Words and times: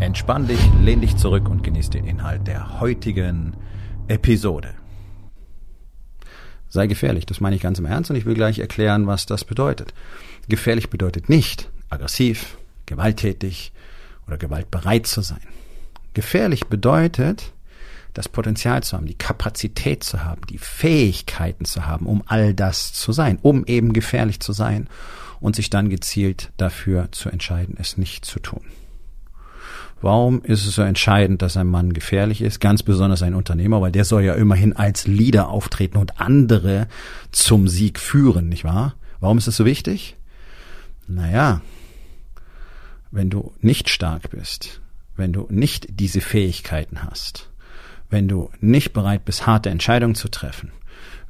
Entspann 0.00 0.48
dich, 0.48 0.60
lehn 0.82 1.00
dich 1.00 1.16
zurück 1.16 1.48
und 1.48 1.62
genieß 1.62 1.90
den 1.90 2.04
Inhalt 2.04 2.46
der 2.46 2.80
heutigen 2.80 3.56
Episode. 4.08 4.74
Sei 6.68 6.88
gefährlich, 6.88 7.26
das 7.26 7.40
meine 7.40 7.54
ich 7.56 7.62
ganz 7.62 7.78
im 7.78 7.86
Ernst 7.86 8.10
und 8.10 8.16
ich 8.16 8.26
will 8.26 8.34
gleich 8.34 8.58
erklären, 8.58 9.06
was 9.06 9.26
das 9.26 9.44
bedeutet. 9.44 9.94
Gefährlich 10.48 10.90
bedeutet 10.90 11.28
nicht 11.28 11.70
aggressiv, 11.88 12.58
gewalttätig 12.86 13.72
oder 14.26 14.36
gewaltbereit 14.36 15.06
zu 15.06 15.20
sein. 15.20 15.40
Gefährlich 16.12 16.66
bedeutet, 16.66 17.52
das 18.14 18.28
Potenzial 18.28 18.82
zu 18.82 18.96
haben, 18.96 19.06
die 19.06 19.18
Kapazität 19.18 20.04
zu 20.04 20.24
haben, 20.24 20.42
die 20.48 20.58
Fähigkeiten 20.58 21.64
zu 21.64 21.86
haben, 21.86 22.06
um 22.06 22.22
all 22.26 22.54
das 22.54 22.92
zu 22.92 23.12
sein, 23.12 23.38
um 23.42 23.64
eben 23.66 23.92
gefährlich 23.92 24.40
zu 24.40 24.52
sein 24.52 24.88
und 25.40 25.56
sich 25.56 25.70
dann 25.70 25.88
gezielt 25.88 26.52
dafür 26.56 27.10
zu 27.12 27.28
entscheiden, 27.28 27.76
es 27.78 27.96
nicht 27.96 28.24
zu 28.24 28.38
tun. 28.40 28.62
Warum 30.04 30.42
ist 30.42 30.66
es 30.66 30.74
so 30.74 30.82
entscheidend, 30.82 31.40
dass 31.40 31.56
ein 31.56 31.66
Mann 31.66 31.94
gefährlich 31.94 32.42
ist? 32.42 32.60
Ganz 32.60 32.82
besonders 32.82 33.22
ein 33.22 33.32
Unternehmer, 33.32 33.80
weil 33.80 33.90
der 33.90 34.04
soll 34.04 34.22
ja 34.22 34.34
immerhin 34.34 34.76
als 34.76 35.06
Leader 35.06 35.48
auftreten 35.48 35.96
und 35.96 36.20
andere 36.20 36.88
zum 37.32 37.68
Sieg 37.68 37.98
führen, 37.98 38.50
nicht 38.50 38.64
wahr? 38.64 38.96
Warum 39.20 39.38
ist 39.38 39.46
es 39.46 39.56
so 39.56 39.64
wichtig? 39.64 40.16
Naja, 41.08 41.62
wenn 43.12 43.30
du 43.30 43.54
nicht 43.62 43.88
stark 43.88 44.28
bist, 44.28 44.82
wenn 45.16 45.32
du 45.32 45.46
nicht 45.48 45.86
diese 45.98 46.20
Fähigkeiten 46.20 47.02
hast, 47.02 47.48
wenn 48.10 48.28
du 48.28 48.50
nicht 48.60 48.92
bereit 48.92 49.24
bist, 49.24 49.46
harte 49.46 49.70
Entscheidungen 49.70 50.16
zu 50.16 50.28
treffen, 50.28 50.70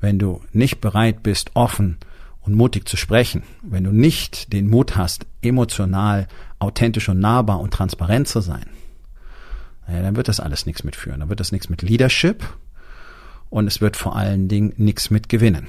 wenn 0.01 0.19
du 0.19 0.41
nicht 0.53 0.81
bereit 0.81 1.23
bist, 1.23 1.53
offen 1.55 1.99
und 2.41 2.55
mutig 2.55 2.89
zu 2.89 2.97
sprechen, 2.97 3.45
wenn 3.63 3.85
du 3.85 3.93
nicht 3.93 4.53
den 4.53 4.69
Mut 4.69 4.97
hast, 4.97 5.27
emotional, 5.43 6.27
authentisch 6.65 7.09
und 7.09 7.21
nahbar 7.21 7.61
und 7.61 7.73
transparent 7.73 8.29
zu 8.29 8.41
sein, 8.41 8.67
naja, 9.87 10.03
dann 10.03 10.17
wird 10.17 10.29
das 10.29 10.41
alles 10.41 10.67
nichts 10.67 10.85
mitführen. 10.85 11.21
Dann 11.21 11.29
wird 11.29 11.41
das 11.41 11.53
nichts 11.53 11.69
mit 11.69 11.83
Leadership 11.83 12.45
und 13.51 13.67
es 13.67 13.81
wird 13.81 13.97
vor 13.97 14.17
allen 14.17 14.49
Dingen 14.49 14.73
nichts 14.77 15.11
mit 15.11 15.29
Gewinnen. 15.29 15.67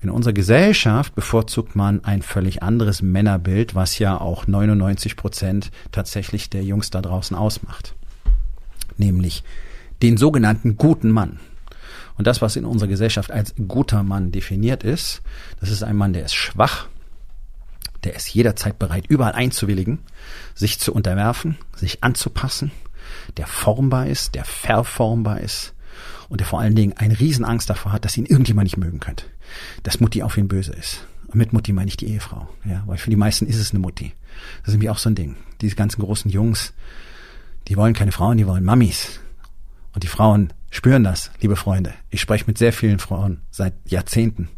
In 0.00 0.10
unserer 0.10 0.32
Gesellschaft 0.32 1.14
bevorzugt 1.14 1.74
man 1.74 2.04
ein 2.04 2.22
völlig 2.22 2.62
anderes 2.62 3.02
Männerbild, 3.02 3.74
was 3.74 3.98
ja 3.98 4.20
auch 4.20 4.46
99 4.46 5.16
Prozent 5.16 5.70
tatsächlich 5.90 6.50
der 6.50 6.62
Jungs 6.62 6.90
da 6.90 7.02
draußen 7.02 7.36
ausmacht. 7.36 7.94
Nämlich 8.96 9.42
den 10.02 10.16
sogenannten 10.16 10.76
guten 10.76 11.10
Mann. 11.10 11.40
Und 12.16 12.26
das, 12.26 12.40
was 12.42 12.54
in 12.54 12.64
unserer 12.64 12.88
Gesellschaft 12.88 13.32
als 13.32 13.54
guter 13.66 14.04
Mann 14.04 14.30
definiert 14.30 14.84
ist, 14.84 15.22
das 15.58 15.70
ist 15.70 15.82
ein 15.82 15.96
Mann, 15.96 16.12
der 16.12 16.24
ist 16.24 16.34
schwach, 16.34 16.88
der 18.04 18.14
ist 18.14 18.32
jederzeit 18.32 18.78
bereit, 18.78 19.06
überall 19.08 19.32
einzuwilligen, 19.32 20.00
sich 20.54 20.78
zu 20.78 20.92
unterwerfen, 20.92 21.56
sich 21.74 22.04
anzupassen, 22.04 22.70
der 23.36 23.46
formbar 23.46 24.06
ist, 24.06 24.34
der 24.34 24.44
verformbar 24.44 25.40
ist 25.40 25.74
und 26.28 26.40
der 26.40 26.46
vor 26.46 26.60
allen 26.60 26.76
Dingen 26.76 26.94
eine 26.96 27.18
Riesenangst 27.18 27.68
davor 27.68 27.92
hat, 27.92 28.04
dass 28.04 28.16
ihn 28.16 28.26
irgendjemand 28.26 28.66
nicht 28.66 28.76
mögen 28.76 29.00
könnte. 29.00 29.24
Dass 29.82 30.00
Mutti 30.00 30.22
auf 30.22 30.36
ihn 30.36 30.48
böse 30.48 30.72
ist. 30.72 31.06
Und 31.28 31.36
mit 31.36 31.52
Mutti 31.52 31.72
meine 31.72 31.88
ich 31.88 31.96
die 31.96 32.08
Ehefrau, 32.08 32.48
ja, 32.64 32.82
weil 32.86 32.98
für 32.98 33.10
die 33.10 33.16
meisten 33.16 33.46
ist 33.46 33.58
es 33.58 33.70
eine 33.70 33.80
Mutti. 33.80 34.12
Das 34.60 34.68
ist 34.68 34.74
nämlich 34.74 34.90
auch 34.90 34.98
so 34.98 35.10
ein 35.10 35.14
Ding. 35.14 35.36
Diese 35.60 35.76
ganzen 35.76 36.00
großen 36.00 36.30
Jungs, 36.30 36.72
die 37.66 37.76
wollen 37.76 37.94
keine 37.94 38.12
Frauen, 38.12 38.38
die 38.38 38.46
wollen 38.46 38.64
Mammis. 38.64 39.20
Und 39.92 40.04
die 40.04 40.08
Frauen 40.08 40.52
spüren 40.70 41.04
das, 41.04 41.30
liebe 41.40 41.56
Freunde. 41.56 41.92
Ich 42.08 42.20
spreche 42.20 42.44
mit 42.46 42.56
sehr 42.56 42.72
vielen 42.72 42.98
Frauen 42.98 43.42
seit 43.50 43.74
Jahrzehnten. 43.84 44.48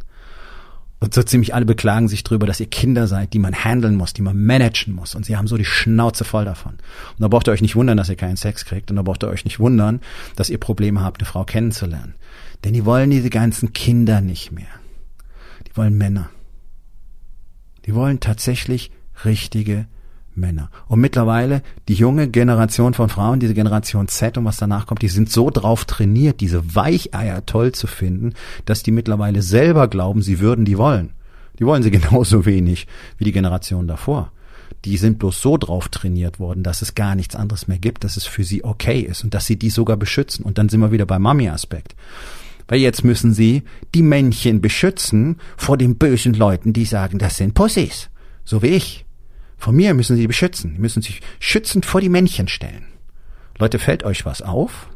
Und 1.01 1.15
so 1.15 1.23
ziemlich 1.23 1.55
alle 1.55 1.65
beklagen 1.65 2.09
sich 2.09 2.25
drüber, 2.25 2.47
dass 2.47 2.61
ihr 2.61 2.69
Kinder 2.69 3.07
seid, 3.07 3.33
die 3.33 3.39
man 3.39 3.55
handeln 3.55 3.97
muss, 3.97 4.13
die 4.13 4.21
man 4.21 4.45
managen 4.45 4.95
muss. 4.95 5.15
Und 5.15 5.25
sie 5.25 5.37
haben 5.37 5.49
so 5.49 5.57
die 5.57 5.65
Schnauze 5.65 6.25
voll 6.25 6.45
davon. 6.45 6.73
Und 6.73 7.21
da 7.21 7.29
braucht 7.29 7.49
ihr 7.49 7.53
euch 7.53 7.63
nicht 7.63 7.75
wundern, 7.75 7.97
dass 7.97 8.11
ihr 8.11 8.17
keinen 8.17 8.37
Sex 8.37 8.67
kriegt. 8.67 8.91
Und 8.91 8.97
da 8.97 9.03
braucht 9.03 9.25
ihr 9.25 9.29
euch 9.29 9.47
nicht 9.47 9.59
wundern, 9.59 10.01
dass 10.37 10.51
ihr 10.51 10.61
Probleme 10.61 11.03
habt, 11.03 11.21
eine 11.21 11.27
Frau 11.27 11.45
kennenzulernen. 11.45 12.15
Denn 12.65 12.75
die 12.75 12.85
wollen 12.85 13.09
diese 13.09 13.31
ganzen 13.31 13.73
Kinder 13.73 14.21
nicht 14.21 14.53
mehr. 14.53 14.69
Die 15.67 15.77
wollen 15.77 15.97
Männer. 15.97 16.29
Die 17.87 17.95
wollen 17.95 18.21
tatsächlich 18.21 18.91
richtige 19.25 19.87
Männer. 20.41 20.71
Und 20.89 21.01
mittlerweile 21.01 21.63
die 21.89 21.95
junge 21.95 22.29
Generation 22.29 22.95
von 22.95 23.09
Frauen, 23.09 23.39
diese 23.39 23.55
Generation 23.55 24.09
Z 24.09 24.39
und 24.39 24.45
was 24.45 24.57
danach 24.57 24.87
kommt, 24.87 25.03
die 25.03 25.09
sind 25.09 25.31
so 25.31 25.51
drauf 25.51 25.85
trainiert, 25.85 26.41
diese 26.41 26.75
Weicheier 26.75 27.47
toll 27.47 27.73
zu 27.73 27.87
finden, 27.87 28.35
dass 28.65 28.83
die 28.83 28.91
mittlerweile 28.91 29.43
selber 29.43 29.89
glauben, 29.89 30.23
sie 30.23 30.41
würden 30.41 30.65
die 30.65 30.79
wollen. 30.79 31.11
Die 31.59 31.67
wollen 31.67 31.83
sie 31.83 31.91
genauso 31.93 32.47
wenig 32.47 32.87
wie 33.19 33.25
die 33.25 33.33
Generation 33.33 33.87
davor. 33.87 34.33
Die 34.85 34.97
sind 34.97 35.19
bloß 35.19 35.43
so 35.43 35.59
drauf 35.59 35.89
trainiert 35.89 36.41
worden, 36.41 36.63
dass 36.63 36.81
es 36.81 36.95
gar 36.95 37.15
nichts 37.15 37.37
anderes 37.37 37.69
mehr 37.69 37.79
gibt, 37.79 38.03
dass 38.03 38.17
es 38.17 38.25
für 38.25 38.45
sie 38.45 38.65
okay 38.65 39.01
ist 39.01 39.25
und 39.25 39.35
dass 39.35 39.47
sie 39.47 39.57
die 39.57 39.71
sogar 39.71 39.97
beschützen. 39.97 40.45
Und 40.45 40.59
dann 40.59 40.69
sind 40.69 40.81
wir 40.81 40.93
wieder 40.93 41.07
beim 41.07 41.23
Mami-Aspekt. 41.23 41.95
Weil 42.67 42.81
jetzt 42.81 43.05
müssen 43.05 43.35
sie 43.35 43.65
die 43.95 44.03
Männchen 44.03 44.61
beschützen 44.61 45.39
vor 45.57 45.77
den 45.77 45.97
bösen 45.97 46.35
Leuten, 46.35 46.73
die 46.73 46.85
sagen, 46.85 47.19
das 47.19 47.37
sind 47.37 47.53
Pussys. 47.53 48.09
So 48.45 48.63
wie 48.63 48.69
ich. 48.69 49.05
Von 49.61 49.77
mir 49.77 49.93
müssen 49.93 50.17
sie 50.17 50.27
beschützen. 50.27 50.73
Sie 50.73 50.81
müssen 50.81 51.03
sich 51.03 51.21
schützend 51.39 51.85
vor 51.85 52.01
die 52.01 52.09
Männchen 52.09 52.49
stellen. 52.49 52.87
Leute, 53.59 53.79
fällt 53.79 54.05
euch 54.05 54.25
was 54.25 54.41
auf? 54.41 54.89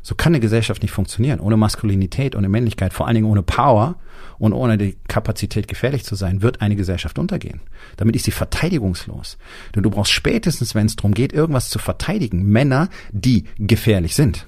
So 0.00 0.14
kann 0.14 0.32
eine 0.32 0.40
Gesellschaft 0.40 0.82
nicht 0.82 0.92
funktionieren. 0.92 1.40
Ohne 1.40 1.56
Maskulinität, 1.56 2.36
ohne 2.36 2.48
Männlichkeit, 2.48 2.92
vor 2.92 3.06
allen 3.06 3.16
Dingen 3.16 3.26
ohne 3.26 3.42
Power 3.42 3.96
und 4.38 4.52
ohne 4.52 4.78
die 4.78 4.96
Kapazität 5.08 5.66
gefährlich 5.66 6.04
zu 6.04 6.14
sein, 6.14 6.40
wird 6.40 6.60
eine 6.60 6.76
Gesellschaft 6.76 7.18
untergehen. 7.18 7.62
Damit 7.96 8.14
ist 8.14 8.26
sie 8.26 8.30
verteidigungslos. 8.30 9.38
Denn 9.74 9.82
du 9.82 9.90
brauchst 9.90 10.12
spätestens, 10.12 10.76
wenn 10.76 10.86
es 10.86 10.94
darum 10.94 11.12
geht, 11.12 11.32
irgendwas 11.32 11.68
zu 11.68 11.80
verteidigen, 11.80 12.44
Männer, 12.44 12.90
die 13.10 13.44
gefährlich 13.58 14.14
sind. 14.14 14.46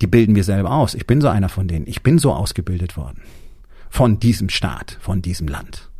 Die 0.00 0.06
bilden 0.06 0.36
wir 0.36 0.44
selber 0.44 0.70
aus. 0.70 0.94
Ich 0.94 1.06
bin 1.06 1.20
so 1.20 1.28
einer 1.28 1.50
von 1.50 1.68
denen. 1.68 1.86
Ich 1.86 2.02
bin 2.02 2.18
so 2.18 2.32
ausgebildet 2.32 2.96
worden. 2.96 3.20
Von 3.90 4.20
diesem 4.20 4.48
Staat, 4.48 4.96
von 5.00 5.20
diesem 5.20 5.48
Land 5.48 5.91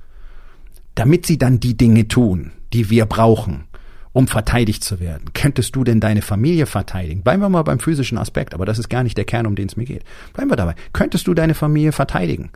damit 0.95 1.27
sie 1.27 1.39
dann 1.39 1.61
die 1.61 1.77
Dinge 1.77 2.09
tun, 2.09 2.53
die 2.73 2.91
wir 2.91 3.07
brauchen, 3.07 3.65
um 4.13 4.27
verteidigt 4.27 4.85
zu 4.85 5.01
werden. 5.01 5.33
Könntest 5.33 5.75
du 5.75 5.85
denn 5.85 6.01
deine 6.01 6.23
Familie 6.23 6.67
verteidigen? 6.67 7.23
Bleiben 7.23 7.43
wir 7.43 7.49
mal 7.49 7.63
beim 7.63 7.79
physischen 7.79 8.19
Aspekt, 8.19 8.55
aber 8.55 8.67
das 8.67 8.79
ist 8.79 8.91
gar 8.91 9.03
nicht 9.03 9.17
der 9.17 9.25
Kern, 9.25 9.47
um 9.47 9.55
den 9.55 9.69
es 9.69 9.77
mir 9.77 9.87
geht. 9.87 10.05
Bleiben 10.35 10.51
wir 10.51 10.57
dabei. 10.57 10.75
Könntest 10.93 11.27
du 11.27 11.35
deine 11.35 11.55
Familie 11.55 11.93
verteidigen? 11.93 12.51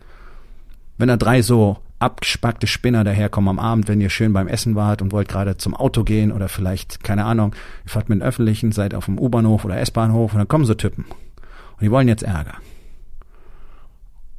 Wenn 0.98 1.08
da 1.08 1.16
drei 1.16 1.42
so 1.42 1.78
abgespackte 1.98 2.66
Spinner 2.66 3.04
daherkommen 3.04 3.48
am 3.48 3.58
Abend, 3.58 3.88
wenn 3.88 4.00
ihr 4.00 4.10
schön 4.10 4.32
beim 4.32 4.48
Essen 4.48 4.74
wart 4.74 5.00
und 5.00 5.12
wollt 5.12 5.28
gerade 5.28 5.56
zum 5.56 5.74
Auto 5.74 6.04
gehen 6.04 6.30
oder 6.30 6.48
vielleicht, 6.48 7.02
keine 7.02 7.24
Ahnung, 7.24 7.54
ihr 7.84 7.90
fahrt 7.90 8.08
mit 8.08 8.20
dem 8.20 8.22
Öffentlichen, 8.22 8.72
seid 8.72 8.94
auf 8.94 9.06
dem 9.06 9.18
U-Bahnhof 9.18 9.64
oder 9.64 9.78
S-Bahnhof 9.78 10.32
und 10.32 10.38
dann 10.38 10.48
kommen 10.48 10.66
so 10.66 10.74
Typen. 10.74 11.04
Und 11.04 11.82
die 11.82 11.90
wollen 11.90 12.08
jetzt 12.08 12.22
Ärger. 12.22 12.54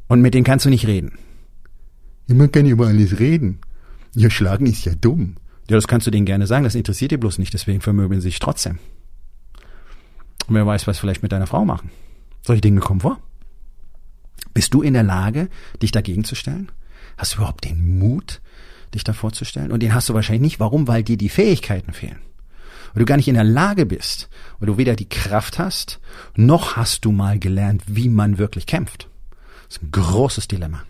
Und 0.07 0.21
mit 0.21 0.33
denen 0.33 0.43
kannst 0.43 0.65
du 0.65 0.69
nicht 0.69 0.87
reden. 0.87 1.17
Man 2.27 2.51
kann 2.51 2.65
über 2.65 2.87
alles 2.87 3.19
reden. 3.19 3.59
Ja, 4.17 4.31
schlagen 4.31 4.65
ist 4.65 4.83
ja 4.83 4.95
dumm. 4.95 5.35
Ja, 5.69 5.75
das 5.75 5.87
kannst 5.87 6.07
du 6.07 6.11
denen 6.11 6.25
gerne 6.25 6.47
sagen, 6.47 6.63
das 6.63 6.73
interessiert 6.73 7.11
dir 7.11 7.19
bloß 7.19 7.37
nicht, 7.37 7.53
deswegen 7.53 7.81
vermöbeln 7.81 8.19
sie 8.19 8.29
sich 8.29 8.39
trotzdem. 8.39 8.79
Und 10.47 10.55
wer 10.55 10.65
weiß, 10.65 10.87
was 10.87 10.97
vielleicht 10.97 11.21
mit 11.21 11.31
deiner 11.31 11.45
Frau 11.45 11.65
machen. 11.65 11.91
Solche 12.41 12.61
Dinge 12.61 12.79
kommen 12.79 13.01
vor. 13.01 13.19
Bist 14.55 14.73
du 14.73 14.81
in 14.81 14.95
der 14.95 15.03
Lage, 15.03 15.49
dich 15.83 15.91
dagegen 15.91 16.23
zu 16.23 16.33
stellen? 16.33 16.71
Hast 17.15 17.33
du 17.33 17.37
überhaupt 17.37 17.65
den 17.65 17.99
Mut, 17.99 18.41
dich 18.95 19.03
davor 19.03 19.33
zu 19.33 19.45
stellen? 19.45 19.71
Und 19.71 19.83
den 19.83 19.93
hast 19.93 20.09
du 20.09 20.15
wahrscheinlich 20.15 20.41
nicht. 20.41 20.59
Warum? 20.59 20.87
Weil 20.87 21.03
dir 21.03 21.17
die 21.17 21.29
Fähigkeiten 21.29 21.93
fehlen. 21.93 22.17
Weil 22.93 23.01
du 23.01 23.05
gar 23.05 23.17
nicht 23.17 23.27
in 23.27 23.35
der 23.35 23.43
Lage 23.43 23.85
bist, 23.85 24.29
weil 24.57 24.65
du 24.65 24.77
weder 24.77 24.95
die 24.95 25.09
Kraft 25.09 25.59
hast, 25.59 25.99
noch 26.35 26.75
hast 26.75 27.05
du 27.05 27.11
mal 27.11 27.37
gelernt, 27.37 27.83
wie 27.85 28.09
man 28.09 28.39
wirklich 28.39 28.65
kämpft. 28.65 29.09
Das 29.67 29.77
ist 29.77 29.83
ein 29.83 29.91
großes 29.91 30.47
Dilemma. 30.47 30.81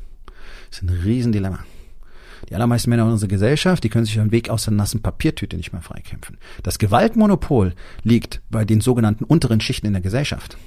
Das 0.70 0.82
ist 0.82 0.84
ein 0.84 1.02
Riesendilemma. 1.04 1.60
Die 2.50 2.56
allermeisten 2.56 2.90
Männer 2.90 3.04
in 3.04 3.12
unserer 3.12 3.30
Gesellschaft, 3.30 3.84
die 3.84 3.90
können 3.90 4.06
sich 4.06 4.20
einen 4.20 4.32
Weg 4.32 4.50
aus 4.50 4.66
der 4.66 4.74
nassen 4.74 5.02
Papiertüte 5.02 5.58
nicht 5.58 5.74
mehr 5.74 5.82
freikämpfen. 5.82 6.38
Das 6.64 6.80
Gewaltmonopol 6.80 7.74
liegt 8.04 8.42
bei 8.50 8.66
den 8.66 8.82
sogenannten 8.82 9.24
unteren 9.24 9.60
Schichten 9.60 9.88
in 9.88 9.94
der 9.94 10.02
Gesellschaft. 10.02 10.58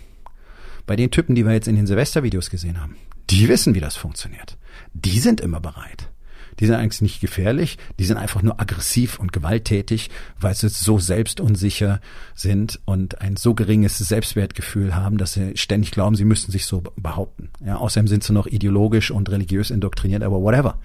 Bei 0.86 0.96
den 0.96 1.10
Typen, 1.10 1.34
die 1.34 1.46
wir 1.46 1.52
jetzt 1.52 1.68
in 1.68 1.76
den 1.76 1.86
Silvestervideos 1.86 2.50
gesehen 2.50 2.80
haben. 2.80 2.96
Die 3.30 3.48
wissen, 3.48 3.74
wie 3.74 3.80
das 3.80 3.96
funktioniert. 3.96 4.58
Die 4.92 5.20
sind 5.20 5.40
immer 5.40 5.60
bereit. 5.60 6.09
Die 6.58 6.66
sind 6.66 6.74
eigentlich 6.74 7.00
nicht 7.00 7.20
gefährlich, 7.20 7.78
die 7.98 8.04
sind 8.04 8.16
einfach 8.16 8.42
nur 8.42 8.60
aggressiv 8.60 9.18
und 9.18 9.32
gewalttätig, 9.32 10.10
weil 10.38 10.54
sie 10.54 10.68
so 10.68 10.98
selbstunsicher 10.98 12.00
sind 12.34 12.80
und 12.84 13.20
ein 13.20 13.36
so 13.36 13.54
geringes 13.54 13.98
Selbstwertgefühl 13.98 14.94
haben, 14.94 15.18
dass 15.18 15.34
sie 15.34 15.56
ständig 15.56 15.90
glauben, 15.90 16.16
sie 16.16 16.24
müssten 16.24 16.52
sich 16.52 16.66
so 16.66 16.82
behaupten. 16.96 17.50
Ja, 17.64 17.76
außerdem 17.76 18.08
sind 18.08 18.24
sie 18.24 18.32
noch 18.32 18.46
ideologisch 18.46 19.10
und 19.10 19.30
religiös 19.30 19.70
indoktriniert, 19.70 20.22
aber 20.22 20.40
whatever. 20.40 20.78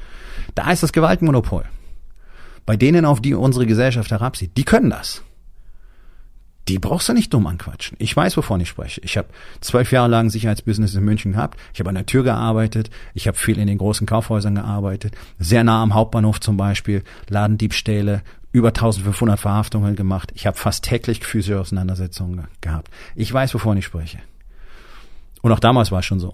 Da 0.54 0.72
ist 0.72 0.84
das 0.84 0.94
Gewaltmonopol. 0.94 1.66
Bei 2.66 2.78
denen, 2.78 3.06
auf 3.06 3.22
die 3.22 3.34
unsere 3.34 3.66
Gesellschaft 3.66 4.12
herabsieht, 4.12 4.58
die 4.58 4.64
können 4.64 4.90
das 4.90 5.24
die 6.68 6.80
brauchst 6.80 7.08
du 7.10 7.14
nicht 7.14 7.34
dumm 7.34 7.46
anquatschen. 7.46 7.96
Ich 8.00 8.16
weiß, 8.16 8.38
wovon 8.38 8.60
ich 8.60 8.70
spreche. 8.70 9.00
Ich 9.02 9.18
habe 9.18 9.28
zwölf 9.62 9.92
Jahre 9.92 10.10
lang 10.10 10.30
Sicherheitsbusiness 10.32 10.96
in 10.96 11.04
München 11.04 11.34
gehabt. 11.34 11.60
Ich 11.74 11.80
habe 11.80 11.90
an 11.90 11.96
der 11.96 12.08
Tür 12.08 12.24
gearbeitet. 12.24 12.90
Ich 13.14 13.28
habe 13.28 13.38
viel 13.38 13.60
in 13.60 13.68
den 13.68 13.78
großen 13.78 14.08
Kaufhäusern 14.08 14.56
gearbeitet. 14.56 15.14
Sehr 15.38 15.64
nah 15.64 15.84
am 15.84 15.94
Hauptbahnhof 15.94 16.40
zum 16.40 16.58
Beispiel. 16.58 17.04
Ladendiebstähle, 17.30 18.24
über 18.52 18.70
1500 18.70 19.40
Verhaftungen 19.40 19.96
gemacht. 19.96 20.32
Ich 20.34 20.48
habe 20.48 20.58
fast 20.58 20.84
täglich 20.84 21.24
physische 21.24 21.60
Auseinandersetzungen 21.60 22.48
gehabt. 22.62 22.90
Ich 23.14 23.32
weiß, 23.32 23.54
wovon 23.54 23.78
ich 23.78 23.86
spreche. 23.86 24.20
Und 25.44 25.52
auch 25.52 25.60
damals 25.60 25.92
war 25.92 26.00
es 26.00 26.06
schon 26.06 26.20
so. 26.20 26.34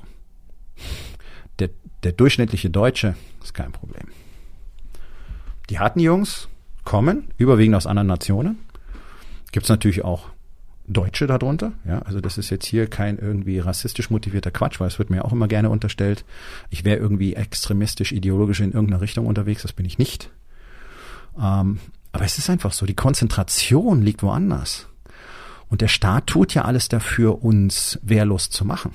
Der, 1.60 1.70
der 2.04 2.14
durchschnittliche 2.14 2.70
Deutsche 2.70 3.16
ist 3.44 3.54
kein 3.54 3.74
Problem. 3.74 4.08
Die 5.70 5.80
harten 5.80 6.00
Jungs 6.00 6.48
kommen, 6.86 7.30
überwiegend 7.38 7.76
aus 7.76 7.88
anderen 7.88 8.08
Nationen, 8.08 8.60
Gibt 9.52 9.66
es 9.66 9.70
natürlich 9.70 10.04
auch 10.04 10.30
Deutsche 10.88 11.28
darunter. 11.28 11.74
Ja, 11.86 12.00
also 12.00 12.22
das 12.22 12.38
ist 12.38 12.50
jetzt 12.50 12.66
hier 12.66 12.88
kein 12.88 13.18
irgendwie 13.18 13.60
rassistisch 13.60 14.10
motivierter 14.10 14.52
Quatsch, 14.52 14.80
weil 14.80 14.88
es 14.88 15.00
wird 15.00 15.10
mir 15.10 15.26
auch 15.26 15.32
immer 15.32 15.48
gerne 15.48 15.70
unterstellt, 15.70 16.26
ich 16.70 16.84
wäre 16.84 16.98
irgendwie 16.98 17.36
extremistisch, 17.36 18.12
ideologisch 18.12 18.60
in 18.60 18.74
irgendeiner 18.74 19.02
Richtung 19.02 19.28
unterwegs. 19.28 19.62
Das 19.62 19.74
bin 19.74 19.86
ich 19.86 19.98
nicht. 19.98 20.30
Ähm, 21.40 21.80
aber 22.12 22.26
es 22.26 22.38
ist 22.38 22.50
einfach 22.50 22.74
so, 22.74 22.86
die 22.86 22.96
Konzentration 22.96 24.02
liegt 24.02 24.24
woanders. 24.24 24.88
Und 25.70 25.82
der 25.82 25.88
Staat 25.88 26.28
tut 26.28 26.54
ja 26.54 26.66
alles 26.66 26.90
dafür, 26.90 27.44
uns 27.44 27.98
wehrlos 28.02 28.50
zu 28.50 28.66
machen. 28.66 28.92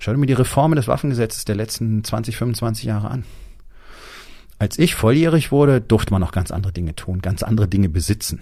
Schau 0.00 0.12
dir 0.12 0.18
mir 0.18 0.26
die 0.26 0.32
Reformen 0.32 0.76
des 0.76 0.88
Waffengesetzes 0.88 1.44
der 1.44 1.54
letzten 1.54 2.02
20, 2.02 2.36
25 2.36 2.84
Jahre 2.84 3.10
an. 3.10 3.24
Als 4.58 4.78
ich 4.78 4.94
volljährig 4.94 5.52
wurde, 5.52 5.80
durfte 5.80 6.12
man 6.12 6.20
noch 6.20 6.32
ganz 6.32 6.50
andere 6.50 6.72
Dinge 6.72 6.96
tun, 6.96 7.22
ganz 7.22 7.42
andere 7.42 7.68
Dinge 7.68 7.88
besitzen 7.88 8.40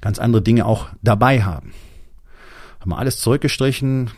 ganz 0.00 0.18
andere 0.18 0.42
Dinge 0.42 0.66
auch 0.66 0.88
dabei 1.02 1.42
haben. 1.42 1.72
Haben 2.80 2.90
wir 2.90 2.98
alles 2.98 3.18
zurückgestrichen, 3.20 4.10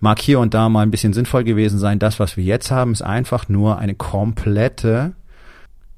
mag 0.00 0.20
hier 0.20 0.40
und 0.40 0.54
da 0.54 0.68
mal 0.68 0.82
ein 0.82 0.90
bisschen 0.90 1.12
sinnvoll 1.12 1.44
gewesen 1.44 1.78
sein. 1.78 1.98
Das, 1.98 2.20
was 2.20 2.36
wir 2.36 2.44
jetzt 2.44 2.70
haben, 2.70 2.92
ist 2.92 3.02
einfach 3.02 3.48
nur 3.48 3.78
eine 3.78 3.94
komplette 3.94 5.14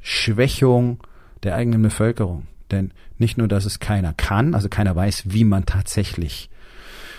Schwächung 0.00 1.00
der 1.42 1.54
eigenen 1.54 1.82
Bevölkerung. 1.82 2.46
Denn 2.70 2.92
nicht 3.18 3.38
nur, 3.38 3.48
dass 3.48 3.64
es 3.64 3.80
keiner 3.80 4.12
kann, 4.12 4.54
also 4.54 4.68
keiner 4.68 4.94
weiß, 4.94 5.24
wie 5.26 5.44
man 5.44 5.66
tatsächlich 5.66 6.50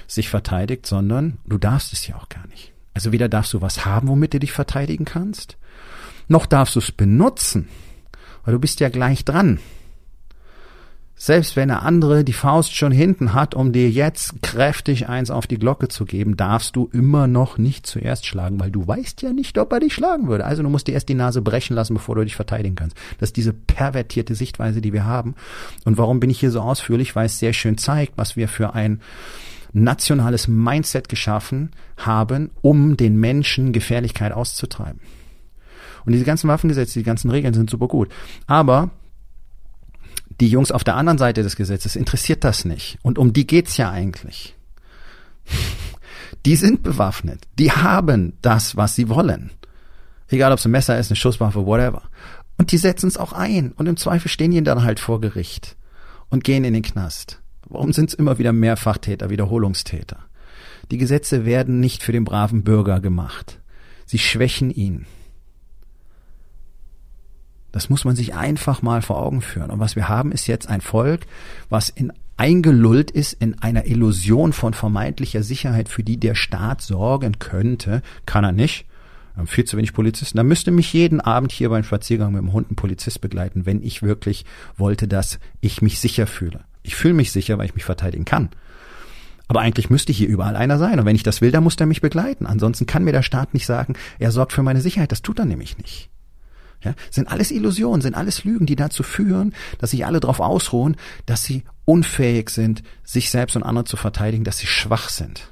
sich 0.07 0.29
verteidigt, 0.29 0.85
sondern 0.85 1.37
du 1.45 1.57
darfst 1.57 1.93
es 1.93 2.07
ja 2.07 2.15
auch 2.15 2.29
gar 2.29 2.47
nicht. 2.47 2.73
Also 2.93 3.11
weder 3.11 3.29
darfst 3.29 3.53
du 3.53 3.61
was 3.61 3.85
haben, 3.85 4.07
womit 4.07 4.33
du 4.33 4.39
dich 4.39 4.51
verteidigen 4.51 5.05
kannst, 5.05 5.57
noch 6.27 6.45
darfst 6.45 6.75
du 6.75 6.79
es 6.79 6.91
benutzen, 6.91 7.67
weil 8.43 8.53
du 8.53 8.59
bist 8.59 8.79
ja 8.79 8.89
gleich 8.89 9.25
dran. 9.25 9.59
Selbst 11.21 11.57
wenn 11.57 11.67
der 11.67 11.83
andere 11.83 12.23
die 12.23 12.31
Faust 12.31 12.73
schon 12.73 12.93
hinten 12.93 13.33
hat, 13.33 13.53
um 13.53 13.73
dir 13.73 13.89
jetzt 13.89 14.41
kräftig 14.41 15.09
eins 15.09 15.29
auf 15.29 15.47
die 15.47 15.59
Glocke 15.59 15.89
zu 15.89 16.05
geben, 16.05 16.37
darfst 16.37 16.77
du 16.77 16.89
immer 16.93 17.27
noch 17.27 17.57
nicht 17.57 17.85
zuerst 17.85 18.25
schlagen, 18.25 18.57
weil 18.57 18.71
du 18.71 18.87
weißt 18.87 19.21
ja 19.21 19.33
nicht, 19.33 19.57
ob 19.57 19.73
er 19.73 19.81
dich 19.81 19.93
schlagen 19.93 20.29
würde. 20.29 20.45
Also 20.45 20.63
du 20.63 20.69
musst 20.69 20.87
dir 20.87 20.93
erst 20.93 21.09
die 21.09 21.15
Nase 21.15 21.41
brechen 21.41 21.75
lassen, 21.75 21.93
bevor 21.93 22.15
du 22.15 22.23
dich 22.23 22.37
verteidigen 22.37 22.75
kannst. 22.75 22.95
Das 23.19 23.29
ist 23.29 23.35
diese 23.35 23.51
pervertierte 23.51 24.33
Sichtweise, 24.33 24.79
die 24.79 24.93
wir 24.93 25.03
haben. 25.03 25.35
Und 25.83 25.97
warum 25.97 26.21
bin 26.21 26.29
ich 26.29 26.39
hier 26.39 26.51
so 26.51 26.61
ausführlich? 26.61 27.17
Weil 27.17 27.25
es 27.25 27.37
sehr 27.37 27.51
schön 27.51 27.77
zeigt, 27.77 28.13
was 28.15 28.37
wir 28.37 28.47
für 28.47 28.73
ein 28.73 29.01
nationales 29.73 30.47
Mindset 30.47 31.09
geschaffen 31.09 31.71
haben, 31.97 32.49
um 32.61 32.95
den 32.95 33.19
Menschen 33.19 33.73
Gefährlichkeit 33.73 34.31
auszutreiben. 34.31 35.01
Und 36.05 36.13
diese 36.13 36.23
ganzen 36.23 36.47
Waffengesetze, 36.47 36.97
die 36.97 37.03
ganzen 37.03 37.29
Regeln 37.29 37.53
sind 37.53 37.69
super 37.69 37.89
gut. 37.89 38.07
Aber 38.47 38.89
die 40.39 40.47
Jungs 40.47 40.71
auf 40.71 40.83
der 40.83 40.95
anderen 40.95 41.17
Seite 41.17 41.43
des 41.43 41.55
Gesetzes 41.55 41.95
interessiert 41.95 42.43
das 42.43 42.65
nicht. 42.65 42.97
Und 43.01 43.17
um 43.17 43.33
die 43.33 43.47
geht's 43.47 43.77
ja 43.77 43.91
eigentlich. 43.91 44.55
Die 46.45 46.55
sind 46.55 46.83
bewaffnet. 46.83 47.41
Die 47.57 47.71
haben 47.71 48.33
das, 48.41 48.77
was 48.77 48.95
sie 48.95 49.09
wollen. 49.09 49.51
Egal, 50.27 50.51
ob 50.51 50.59
es 50.59 50.65
ein 50.65 50.71
Messer 50.71 50.97
ist, 50.97 51.09
eine 51.09 51.15
Schusswaffe, 51.15 51.65
whatever. 51.65 52.03
Und 52.57 52.71
die 52.71 52.77
setzen 52.77 53.07
es 53.07 53.17
auch 53.17 53.33
ein. 53.33 53.71
Und 53.71 53.87
im 53.87 53.97
Zweifel 53.97 54.29
stehen 54.29 54.51
die 54.51 54.63
dann 54.63 54.83
halt 54.83 54.99
vor 54.99 55.21
Gericht 55.21 55.75
und 56.29 56.43
gehen 56.43 56.63
in 56.63 56.73
den 56.73 56.83
Knast. 56.83 57.41
Warum 57.67 57.93
sind 57.93 58.09
es 58.09 58.13
immer 58.13 58.37
wieder 58.37 58.53
Mehrfachtäter, 58.53 59.29
Wiederholungstäter? 59.29 60.17
Die 60.91 60.97
Gesetze 60.97 61.45
werden 61.45 61.79
nicht 61.79 62.03
für 62.03 62.11
den 62.11 62.25
braven 62.25 62.63
Bürger 62.63 62.99
gemacht. 62.99 63.59
Sie 64.05 64.17
schwächen 64.17 64.71
ihn. 64.71 65.05
Das 67.71 67.89
muss 67.89 68.05
man 68.05 68.15
sich 68.15 68.35
einfach 68.35 68.81
mal 68.81 69.01
vor 69.01 69.19
Augen 69.19 69.41
führen. 69.41 69.69
Und 69.69 69.79
was 69.79 69.95
wir 69.95 70.09
haben, 70.09 70.31
ist 70.31 70.47
jetzt 70.47 70.67
ein 70.67 70.81
Volk, 70.81 71.21
was 71.69 71.89
in 71.89 72.11
eingelullt 72.39 73.11
ist 73.11 73.33
in 73.33 73.61
einer 73.61 73.85
Illusion 73.85 74.53
von 74.53 74.73
vermeintlicher 74.73 75.43
Sicherheit, 75.43 75.89
für 75.89 76.03
die 76.03 76.17
der 76.17 76.35
Staat 76.35 76.81
sorgen 76.81 77.37
könnte, 77.37 78.01
kann 78.25 78.45
er 78.45 78.53
nicht. 78.53 78.85
Wir 79.33 79.41
haben 79.41 79.47
viel 79.47 79.65
zu 79.65 79.75
wenig 79.75 79.91
Polizisten. 79.91 80.37
Da 80.37 80.43
müsste 80.43 80.71
mich 80.71 80.93
jeden 80.93 81.19
Abend 81.19 81.51
hier 81.51 81.69
beim 81.69 81.83
Spaziergang 81.83 82.31
mit 82.31 82.41
dem 82.41 82.53
Hund 82.53 82.71
ein 82.71 82.75
Polizist 82.75 83.19
begleiten, 83.19 83.65
wenn 83.65 83.83
ich 83.83 84.03
wirklich 84.03 84.45
wollte, 84.77 85.07
dass 85.09 85.37
ich 85.59 85.81
mich 85.81 85.99
sicher 85.99 86.27
fühle. 86.27 86.61
Ich 86.81 86.95
fühle 86.95 87.13
mich 87.13 87.33
sicher, 87.33 87.57
weil 87.57 87.65
ich 87.65 87.75
mich 87.75 87.83
verteidigen 87.83 88.25
kann. 88.25 88.49
Aber 89.49 89.59
eigentlich 89.59 89.89
müsste 89.89 90.13
hier 90.13 90.29
überall 90.29 90.55
einer 90.55 90.77
sein. 90.77 90.97
Und 90.99 91.05
wenn 91.05 91.15
ich 91.15 91.23
das 91.23 91.41
will, 91.41 91.51
dann 91.51 91.63
muss 91.63 91.75
der 91.75 91.87
mich 91.87 92.01
begleiten. 92.01 92.45
Ansonsten 92.45 92.85
kann 92.85 93.03
mir 93.03 93.11
der 93.11 93.23
Staat 93.23 93.53
nicht 93.53 93.65
sagen, 93.65 93.95
er 94.17 94.31
sorgt 94.31 94.53
für 94.53 94.63
meine 94.63 94.79
Sicherheit. 94.79 95.11
Das 95.11 95.23
tut 95.23 95.39
er 95.39 95.45
nämlich 95.45 95.77
nicht. 95.77 96.09
Ja, 96.83 96.93
sind 97.11 97.29
alles 97.29 97.51
Illusionen, 97.51 98.01
sind 98.01 98.15
alles 98.15 98.45
Lügen, 98.45 98.65
die 98.65 98.77
dazu 98.77 99.03
führen, 99.03 99.53
dass 99.79 99.91
sich 99.91 100.05
alle 100.05 100.21
darauf 100.21 100.39
ausruhen, 100.39 100.95
dass 101.25 101.43
sie 101.43 101.63
unfähig 101.83 102.49
sind, 102.49 102.83
sich 103.03 103.29
selbst 103.31 103.57
und 103.57 103.63
andere 103.63 103.83
zu 103.83 103.97
verteidigen, 103.97 104.45
dass 104.45 104.59
sie 104.59 104.67
schwach 104.67 105.09
sind. 105.09 105.51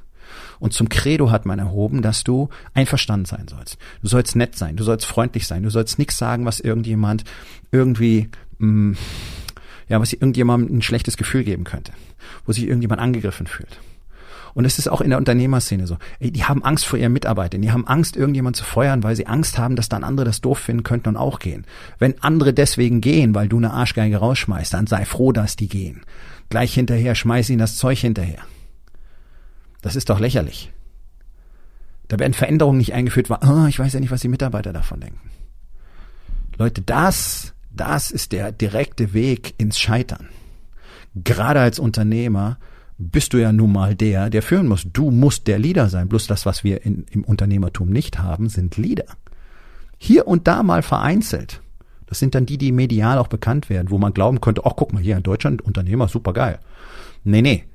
Und 0.60 0.74
zum 0.74 0.90
Credo 0.90 1.30
hat 1.30 1.46
man 1.46 1.60
erhoben, 1.60 2.02
dass 2.02 2.24
du 2.24 2.50
einverstanden 2.74 3.26
sein 3.26 3.48
sollst. 3.48 3.78
Du 4.02 4.08
sollst 4.08 4.36
nett 4.36 4.56
sein, 4.56 4.76
du 4.76 4.84
sollst 4.84 5.06
freundlich 5.06 5.48
sein, 5.48 5.64
du 5.64 5.70
sollst 5.70 6.00
nichts 6.00 6.18
sagen, 6.18 6.46
was 6.46 6.60
irgendjemand 6.60 7.24
irgendwie, 7.72 8.30
mh, 8.60 8.68
mm, 8.68 8.98
ja, 9.90 10.00
was 10.00 10.14
irgendjemandem 10.14 10.78
ein 10.78 10.82
schlechtes 10.82 11.18
Gefühl 11.18 11.44
geben 11.44 11.64
könnte, 11.64 11.94
wo 12.46 12.52
sich 12.52 12.66
irgendjemand 12.66 13.02
angegriffen 13.02 13.48
fühlt. 13.48 13.80
Und 14.57 14.66
es 14.66 14.80
ist 14.80 14.87
auch 14.87 15.02
in 15.02 15.11
der 15.11 15.19
Unternehmerszene 15.19 15.85
so. 15.85 15.99
Die 16.19 16.44
haben 16.44 16.64
Angst 16.64 16.87
vor 16.87 16.97
ihren 16.97 17.14
Mitarbeitern. 17.14 17.61
Die 17.61 17.71
haben 17.71 17.85
Angst, 17.85 18.18
irgendjemand 18.18 18.56
zu 18.56 18.64
feuern, 18.64 19.04
weil 19.04 19.16
sie 19.16 19.28
Angst 19.28 19.59
haben, 19.59 19.76
dass 19.76 19.87
dann 19.87 20.04
andere 20.04 20.26
das 20.26 20.42
doof 20.42 20.57
finden 20.57 20.81
könnten 20.81 21.09
und 21.09 21.16
auch 21.16 21.37
gehen. 21.37 21.64
Wenn 21.99 22.19
andere 22.23 22.56
deswegen 22.56 22.99
gehen, 22.99 23.35
weil 23.35 23.49
du 23.49 23.57
eine 23.57 23.71
Arschgeige 23.71 24.18
rausschmeißt, 24.18 24.73
dann 24.73 24.87
sei 24.87 25.06
froh, 25.06 25.31
dass 25.31 25.57
die 25.57 25.68
gehen. 25.68 26.02
Gleich 26.49 26.73
hinterher, 26.73 27.14
schmeiß 27.14 27.52
ihnen 27.52 27.59
das 27.59 27.78
Zeug 27.78 27.99
hinterher. 27.99 28.40
Das 29.83 29.95
ist 29.95 30.09
doch 30.09 30.19
lächerlich. 30.19 30.73
Da 32.07 32.18
werden 32.18 32.33
Veränderungen 32.33 32.80
nicht 32.80 32.95
eingeführt, 32.95 33.30
weil, 33.30 33.47
oh, 33.47 33.68
ich 33.68 33.78
weiß 33.78 33.94
ja 33.94 33.99
nicht, 33.99 34.09
was 34.09 34.21
die 34.21 34.28
Mitarbeiter 34.28 34.73
davon 34.73 35.02
denken. 35.02 35.30
Leute, 36.57 36.81
das, 36.81 37.54
das 37.69 38.09
ist 38.09 38.31
der 38.31 38.52
direkte 38.52 39.14
Weg 39.14 39.54
ins 39.59 39.78
Scheitern. 39.78 40.30
Gerade 41.14 41.59
als 41.59 41.78
Unternehmer 41.78 42.57
bist 42.97 43.33
du 43.33 43.37
ja 43.37 43.51
nun 43.51 43.71
mal 43.71 43.95
der, 43.95 44.30
der 44.30 44.42
führen 44.42 44.68
muss. 44.68 44.87
Du 44.92 45.11
musst 45.11 45.47
der 45.47 45.59
Leader 45.59 45.89
sein. 45.89 46.09
Bloß 46.09 46.27
das, 46.27 46.45
was 46.45 46.63
wir 46.63 46.83
in, 46.83 47.06
im 47.11 47.23
Unternehmertum 47.23 47.89
nicht 47.89 48.19
haben, 48.19 48.49
sind 48.49 48.77
Leader. 48.77 49.06
Hier 49.97 50.27
und 50.27 50.47
da 50.47 50.63
mal 50.63 50.81
vereinzelt. 50.81 51.61
Das 52.07 52.19
sind 52.19 52.35
dann 52.35 52.45
die, 52.45 52.57
die 52.57 52.71
medial 52.71 53.18
auch 53.18 53.27
bekannt 53.27 53.69
werden, 53.69 53.92
wo 53.92 53.97
man 53.97 54.13
glauben 54.13 54.42
könnte, 54.42 54.61
ach 54.66 54.73
guck 54.75 54.94
mal, 54.94 55.04
hier 55.04 55.18
in 55.18 55.23
Deutschland 55.23 55.61
Unternehmer, 55.61 56.07
super 56.07 56.33
geil. 56.33 56.59
Nee, 57.23 57.42
nee. 57.42 57.66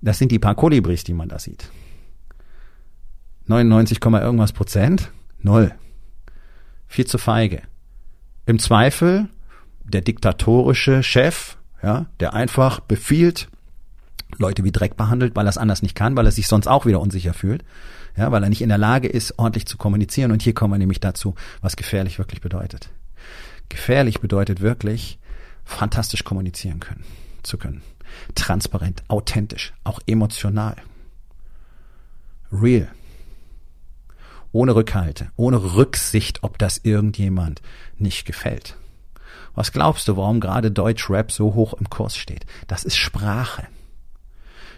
Das 0.00 0.18
sind 0.18 0.32
die 0.32 0.38
paar 0.38 0.54
Kolibris, 0.54 1.04
die 1.04 1.14
man 1.14 1.28
da 1.28 1.38
sieht. 1.38 1.70
99, 3.46 3.98
irgendwas 4.02 4.52
Prozent? 4.52 5.12
Null. 5.40 5.72
Viel 6.86 7.06
zu 7.06 7.18
feige. 7.18 7.62
Im 8.46 8.58
Zweifel 8.58 9.28
der 9.84 10.00
diktatorische 10.00 11.02
Chef, 11.02 11.56
ja, 11.82 12.06
der 12.20 12.34
einfach 12.34 12.80
befiehlt, 12.80 13.48
Leute 14.38 14.64
wie 14.64 14.72
Dreck 14.72 14.96
behandelt, 14.96 15.36
weil 15.36 15.46
er 15.46 15.50
es 15.50 15.58
anders 15.58 15.82
nicht 15.82 15.94
kann, 15.94 16.16
weil 16.16 16.26
er 16.26 16.32
sich 16.32 16.48
sonst 16.48 16.66
auch 16.66 16.86
wieder 16.86 17.00
unsicher 17.00 17.34
fühlt, 17.34 17.64
ja, 18.16 18.32
weil 18.32 18.42
er 18.42 18.48
nicht 18.48 18.62
in 18.62 18.68
der 18.68 18.78
Lage 18.78 19.08
ist, 19.08 19.38
ordentlich 19.38 19.66
zu 19.66 19.76
kommunizieren. 19.76 20.32
Und 20.32 20.42
hier 20.42 20.54
kommen 20.54 20.74
wir 20.74 20.78
nämlich 20.78 21.00
dazu, 21.00 21.34
was 21.60 21.76
gefährlich 21.76 22.18
wirklich 22.18 22.40
bedeutet. 22.40 22.90
Gefährlich 23.68 24.20
bedeutet 24.20 24.60
wirklich, 24.60 25.18
fantastisch 25.64 26.24
kommunizieren 26.24 26.80
können, 26.80 27.04
zu 27.42 27.56
können. 27.58 27.82
Transparent, 28.34 29.02
authentisch, 29.08 29.72
auch 29.84 30.00
emotional. 30.06 30.76
Real. 32.52 32.88
ohne 34.52 34.74
Rückhalte, 34.74 35.30
ohne 35.36 35.74
Rücksicht, 35.74 36.42
ob 36.42 36.58
das 36.58 36.78
irgendjemand 36.82 37.62
nicht 37.96 38.26
gefällt. 38.26 38.76
Was 39.54 39.72
glaubst 39.72 40.08
du, 40.08 40.16
warum 40.16 40.40
gerade 40.40 40.70
Deutsch-Rap 40.70 41.32
so 41.32 41.54
hoch 41.54 41.74
im 41.74 41.90
Kurs 41.90 42.16
steht? 42.16 42.46
Das 42.68 42.84
ist 42.84 42.96
Sprache. 42.96 43.66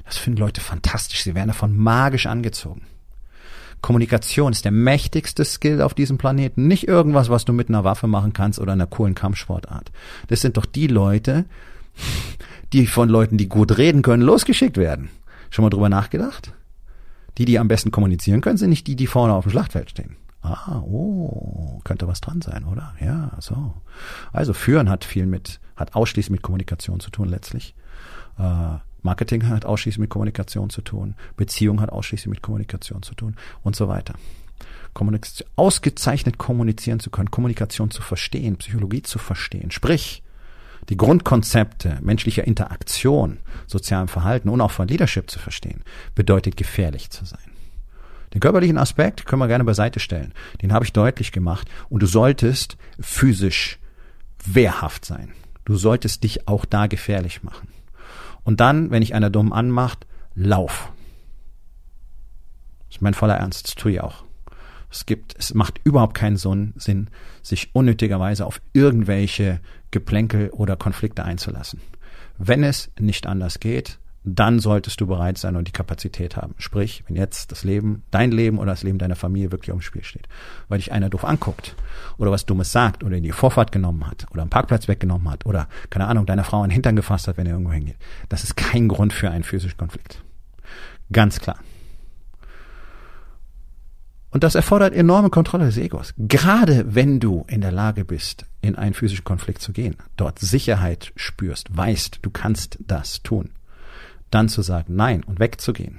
Das 0.04 0.18
finden 0.18 0.40
Leute 0.40 0.60
fantastisch. 0.60 1.22
Sie 1.22 1.34
werden 1.34 1.48
davon 1.48 1.76
magisch 1.76 2.26
angezogen. 2.26 2.82
Kommunikation 3.80 4.52
ist 4.52 4.64
der 4.64 4.72
mächtigste 4.72 5.44
Skill 5.44 5.82
auf 5.82 5.92
diesem 5.92 6.16
Planeten. 6.16 6.66
Nicht 6.66 6.88
irgendwas, 6.88 7.28
was 7.28 7.44
du 7.44 7.52
mit 7.52 7.68
einer 7.68 7.84
Waffe 7.84 8.06
machen 8.06 8.32
kannst 8.32 8.58
oder 8.58 8.72
einer 8.72 8.86
coolen 8.86 9.14
Kampfsportart. 9.14 9.92
Das 10.28 10.40
sind 10.40 10.56
doch 10.56 10.64
die 10.64 10.86
Leute, 10.86 11.44
die 12.72 12.86
von 12.86 13.08
Leuten, 13.08 13.36
die 13.36 13.48
gut 13.48 13.76
reden 13.76 14.02
können, 14.02 14.22
losgeschickt 14.22 14.78
werden. 14.78 15.10
Schon 15.50 15.64
mal 15.64 15.70
drüber 15.70 15.88
nachgedacht? 15.88 16.52
Die, 17.36 17.44
die 17.44 17.58
am 17.58 17.68
besten 17.68 17.90
kommunizieren 17.90 18.40
können, 18.40 18.56
sind 18.56 18.70
nicht 18.70 18.86
die, 18.86 18.96
die 18.96 19.06
vorne 19.06 19.34
auf 19.34 19.44
dem 19.44 19.50
Schlachtfeld 19.50 19.90
stehen. 19.90 20.16
Ah, 20.40 20.80
oh, 20.80 21.80
könnte 21.84 22.06
was 22.06 22.20
dran 22.20 22.42
sein, 22.42 22.64
oder? 22.64 22.94
Ja, 23.00 23.32
so. 23.40 23.74
Also 24.32 24.52
führen 24.52 24.90
hat 24.90 25.04
viel 25.04 25.26
mit, 25.26 25.60
hat 25.76 25.94
ausschließlich 25.94 26.30
mit 26.30 26.42
Kommunikation 26.42 27.00
zu 27.00 27.10
tun 27.10 27.28
letztlich. 27.28 27.74
Äh, 28.38 28.76
Marketing 29.04 29.46
hat 29.48 29.66
ausschließlich 29.66 30.00
mit 30.00 30.10
Kommunikation 30.10 30.70
zu 30.70 30.80
tun. 30.80 31.14
Beziehung 31.36 31.80
hat 31.80 31.90
ausschließlich 31.90 32.30
mit 32.30 32.42
Kommunikation 32.42 33.02
zu 33.02 33.14
tun 33.14 33.36
und 33.62 33.76
so 33.76 33.86
weiter. 33.86 34.14
Kommunikation, 34.94 35.48
ausgezeichnet 35.56 36.38
kommunizieren 36.38 37.00
zu 37.00 37.10
können, 37.10 37.30
Kommunikation 37.30 37.90
zu 37.90 38.00
verstehen, 38.00 38.56
Psychologie 38.56 39.02
zu 39.02 39.18
verstehen. 39.18 39.70
Sprich, 39.70 40.22
die 40.88 40.96
Grundkonzepte 40.96 41.98
menschlicher 42.00 42.44
Interaktion, 42.44 43.38
sozialem 43.66 44.08
Verhalten 44.08 44.48
und 44.48 44.60
auch 44.62 44.70
von 44.70 44.88
Leadership 44.88 45.30
zu 45.30 45.38
verstehen, 45.38 45.82
bedeutet 46.14 46.56
gefährlich 46.56 47.10
zu 47.10 47.26
sein. 47.26 47.50
Den 48.32 48.40
körperlichen 48.40 48.78
Aspekt 48.78 49.26
können 49.26 49.40
wir 49.40 49.48
gerne 49.48 49.64
beiseite 49.64 50.00
stellen. 50.00 50.32
Den 50.62 50.72
habe 50.72 50.84
ich 50.84 50.92
deutlich 50.92 51.30
gemacht. 51.30 51.68
Und 51.88 52.02
du 52.02 52.06
solltest 52.06 52.76
physisch 52.98 53.78
wehrhaft 54.44 55.04
sein. 55.04 55.32
Du 55.64 55.76
solltest 55.76 56.24
dich 56.24 56.48
auch 56.48 56.64
da 56.64 56.86
gefährlich 56.86 57.42
machen. 57.42 57.68
Und 58.44 58.60
dann, 58.60 58.90
wenn 58.90 59.00
dich 59.00 59.14
einer 59.14 59.30
dumm 59.30 59.52
anmacht, 59.52 60.06
lauf. 60.34 60.92
Das 62.88 62.96
ist 62.96 63.02
mein 63.02 63.14
voller 63.14 63.36
Ernst. 63.36 63.66
Das 63.66 63.74
tue 63.74 63.92
ich 63.92 64.00
auch. 64.00 64.24
Es 64.90 65.06
gibt, 65.06 65.34
es 65.36 65.54
macht 65.54 65.80
überhaupt 65.82 66.14
keinen 66.14 66.36
Sinn, 66.36 67.08
sich 67.42 67.74
unnötigerweise 67.74 68.46
auf 68.46 68.60
irgendwelche 68.72 69.60
Geplänkel 69.90 70.50
oder 70.50 70.76
Konflikte 70.76 71.24
einzulassen. 71.24 71.80
Wenn 72.38 72.62
es 72.62 72.92
nicht 73.00 73.26
anders 73.26 73.58
geht, 73.58 73.98
dann 74.24 74.58
solltest 74.58 75.00
du 75.00 75.06
bereit 75.06 75.36
sein 75.36 75.54
und 75.54 75.68
die 75.68 75.72
Kapazität 75.72 76.36
haben. 76.36 76.54
Sprich, 76.56 77.04
wenn 77.06 77.16
jetzt 77.16 77.52
das 77.52 77.62
Leben, 77.62 78.02
dein 78.10 78.32
Leben 78.32 78.58
oder 78.58 78.72
das 78.72 78.82
Leben 78.82 78.98
deiner 78.98 79.16
Familie 79.16 79.52
wirklich 79.52 79.72
aufs 79.72 79.84
Spiel 79.84 80.02
steht, 80.02 80.28
weil 80.68 80.78
dich 80.78 80.92
einer 80.92 81.10
doof 81.10 81.24
anguckt 81.24 81.76
oder 82.16 82.30
was 82.30 82.46
Dummes 82.46 82.72
sagt 82.72 83.04
oder 83.04 83.18
in 83.18 83.22
die 83.22 83.32
Vorfahrt 83.32 83.70
genommen 83.70 84.06
hat 84.06 84.26
oder 84.30 84.40
einen 84.40 84.50
Parkplatz 84.50 84.88
weggenommen 84.88 85.30
hat 85.30 85.44
oder, 85.44 85.68
keine 85.90 86.06
Ahnung, 86.06 86.24
deiner 86.24 86.44
Frau 86.44 86.62
einen 86.62 86.70
Hintern 86.70 86.96
gefasst 86.96 87.28
hat, 87.28 87.36
wenn 87.36 87.46
er 87.46 87.52
irgendwo 87.52 87.72
hingeht. 87.72 87.96
Das 88.30 88.44
ist 88.44 88.56
kein 88.56 88.88
Grund 88.88 89.12
für 89.12 89.30
einen 89.30 89.44
physischen 89.44 89.76
Konflikt. 89.76 90.22
Ganz 91.12 91.38
klar. 91.38 91.58
Und 94.30 94.42
das 94.42 94.56
erfordert 94.56 94.94
enorme 94.94 95.30
Kontrolle 95.30 95.66
des 95.66 95.76
Egos. 95.76 96.12
Gerade 96.16 96.94
wenn 96.94 97.20
du 97.20 97.44
in 97.46 97.60
der 97.60 97.70
Lage 97.70 98.04
bist, 98.04 98.46
in 98.62 98.74
einen 98.74 98.94
physischen 98.94 99.24
Konflikt 99.24 99.60
zu 99.60 99.72
gehen, 99.72 99.96
dort 100.16 100.40
Sicherheit 100.40 101.12
spürst, 101.14 101.76
weißt, 101.76 102.18
du 102.22 102.30
kannst 102.30 102.78
das 102.80 103.22
tun 103.22 103.50
dann 104.34 104.48
zu 104.48 104.62
sagen 104.62 104.96
Nein 104.96 105.22
und 105.22 105.38
wegzugehen, 105.40 105.98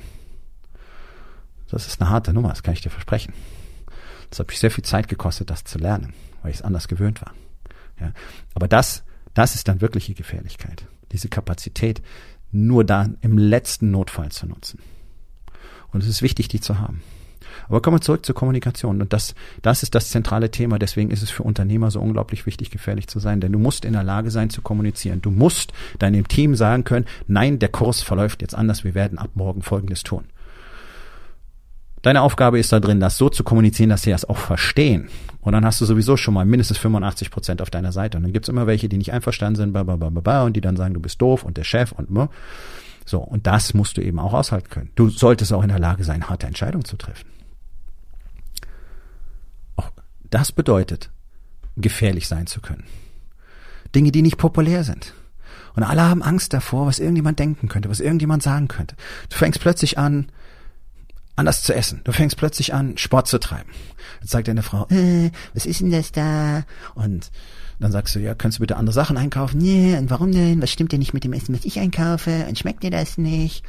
das 1.70 1.88
ist 1.88 2.01
eine 2.01 2.10
harte 2.10 2.34
Nummer, 2.34 2.50
das 2.50 2.63
kann 2.63 2.74
ich 2.74 2.82
dir 2.82 2.89
versprechen. 2.89 3.34
Das 4.30 4.39
hat 4.39 4.48
mich 4.48 4.60
sehr 4.60 4.72
viel 4.72 4.84
Zeit 4.84 5.08
gekostet, 5.08 5.50
das 5.50 5.63
zu 5.63 5.77
lernen, 5.77 6.13
weil 6.42 6.51
ich 6.51 6.58
es 6.58 6.62
anders 6.62 6.88
gewöhnt 6.88 7.22
war. 7.22 7.34
Ja, 8.00 8.12
aber 8.54 8.68
das, 8.68 9.04
das 9.34 9.56
ist 9.56 9.68
dann 9.68 9.82
wirkliche 9.82 10.13
Gefährlichkeit. 10.13 10.86
Diese 11.12 11.30
Kapazität 11.30 12.01
nur 12.51 12.84
dann 12.84 13.18
im 13.22 13.38
letzten 13.38 13.92
Notfall 13.92 14.32
zu 14.32 14.46
nutzen. 14.48 14.80
Und 15.92 16.04
es 16.04 16.10
ist 16.10 16.22
wichtig, 16.22 16.48
die 16.48 16.60
zu 16.60 16.80
haben. 16.80 17.01
Aber 17.68 17.82
kommen 17.82 17.98
wir 17.98 18.02
zurück 18.02 18.25
zur 18.25 18.36
Kommunikation. 18.36 19.02
Und 19.02 19.14
das, 19.14 19.36
das 19.62 19.84
ist 19.84 19.96
das 19.96 20.10
zentrale 20.10 20.52
Thema. 20.52 20.80
Deswegen 20.80 21.12
ist 21.12 21.22
es 21.22 21.30
für 21.30 21.44
Unternehmer 21.44 21.92
so 21.92 22.00
unglaublich 22.00 22.46
wichtig, 22.46 22.72
gefährlich 22.72 23.08
zu 23.08 23.20
sein. 23.20 23.42
Denn 23.42 23.52
du 23.52 23.60
musst 23.60 23.86
in 23.86 23.94
der 23.94 24.04
Lage 24.04 24.32
sein 24.32 24.50
zu 24.50 24.62
kommunizieren. 24.62 25.22
Du 25.22 25.32
musst 25.32 25.74
deinem 26.00 26.28
Team 26.28 26.56
sagen 26.56 26.84
können, 26.84 27.06
nein, 27.28 27.60
der 27.60 27.70
Kurs 27.70 28.02
verläuft 28.02 28.42
jetzt 28.42 28.56
anders. 28.56 28.84
Wir 28.84 28.96
werden 28.96 29.18
ab 29.18 29.32
morgen 29.36 29.62
Folgendes 29.62 30.04
tun. 30.04 30.25
Deine 32.06 32.22
Aufgabe 32.22 32.60
ist 32.60 32.72
da 32.72 32.80
drin, 32.80 33.00
das 33.00 33.18
so 33.18 33.30
zu 33.30 33.44
kommunizieren, 33.44 33.90
dass 33.90 34.04
sie 34.04 34.12
das 34.12 34.25
auch 34.25 34.38
verstehen. 34.38 35.10
Und 35.42 35.54
dann 35.54 35.66
hast 35.66 35.82
du 35.82 35.86
sowieso 35.86 36.18
schon 36.18 36.36
mal 36.36 36.46
mindestens 36.46 36.78
85 36.78 37.32
Prozent 37.32 37.64
auf 37.64 37.72
deiner 37.72 37.92
Seite. 37.92 38.18
Und 38.18 38.24
dann 38.24 38.32
gibt's 38.32 38.48
immer 38.48 38.68
welche, 38.68 38.88
die 38.88 38.98
nicht 38.98 39.12
einverstanden 39.12 39.56
sind, 39.56 39.75
und 39.75 40.54
die 40.56 40.62
dann 40.62 40.78
sagen, 40.78 40.94
du 40.94 41.00
bist 41.00 41.20
doof 41.20 41.44
und 41.44 41.58
der 41.58 41.64
Chef 41.64 41.92
und 41.94 42.30
so. 43.06 43.20
Und 43.20 43.48
das 43.48 43.74
musst 43.74 43.98
du 43.98 44.02
eben 44.02 44.20
auch 44.20 44.34
aushalten 44.34 44.70
können. 44.70 44.92
Du 44.94 45.10
solltest 45.10 45.52
auch 45.52 45.64
in 45.64 45.70
der 45.70 45.80
Lage 45.80 46.04
sein, 46.04 46.30
harte 46.30 46.46
Entscheidungen 46.46 46.86
zu 46.86 46.96
treffen. 46.96 47.25
Das 50.36 50.51
bedeutet, 50.51 51.12
gefährlich 51.77 52.27
sein 52.27 52.46
zu 52.46 52.60
können. 52.60 52.84
Dinge, 53.96 54.12
die 54.12 54.22
nicht 54.22 54.36
populär 54.36 54.84
sind. 54.84 55.13
Und 55.75 55.84
alle 55.84 56.01
haben 56.01 56.22
Angst 56.22 56.51
davor, 56.51 56.88
was 56.88 57.00
irgendjemand 57.00 57.39
denken 57.39 57.70
könnte, 57.70 57.89
was 57.89 58.01
irgendjemand 58.01 58.44
sagen 58.44 58.68
könnte. 58.68 58.98
Du 59.30 59.38
fängst 59.38 59.62
plötzlich 59.62 59.98
an, 59.98 60.27
anders 61.36 61.63
zu 61.63 61.74
essen. 61.74 62.01
Du 62.04 62.12
fängst 62.12 62.38
plötzlich 62.38 62.74
an, 62.74 62.98
Sport 62.98 63.27
zu 63.27 63.39
treiben. 63.39 63.70
Jetzt 64.22 64.32
sagt 64.32 64.48
deine 64.48 64.63
Frau, 64.63 64.88
äh, 64.89 65.32
was 65.54 65.65
ist 65.65 65.82
denn 65.82 65.92
das 65.92 66.12
da? 66.12 66.63
Und 66.94 67.32
dann 67.80 67.92
sagst 67.92 68.15
du, 68.15 68.20
ja, 68.20 68.36
kannst 68.36 68.58
du 68.58 68.62
bitte 68.62 68.77
andere 68.77 68.94
Sachen 68.94 69.18
einkaufen? 69.18 69.58
Nee, 69.58 69.98
und 69.98 70.10
warum 70.10 70.32
denn? 70.32 70.62
Was 70.62 70.72
stimmt 70.72 70.92
denn 70.92 71.00
nicht 71.00 71.13
mit 71.13 71.24
dem 71.24 71.34
Essen, 71.34 71.54
was 71.56 71.65
ich 71.65 71.80
einkaufe? 71.80 72.46
Und 72.48 72.58
schmeckt 72.58 72.84
dir 72.84 72.92
das 72.92 73.18
nicht? 73.18 73.63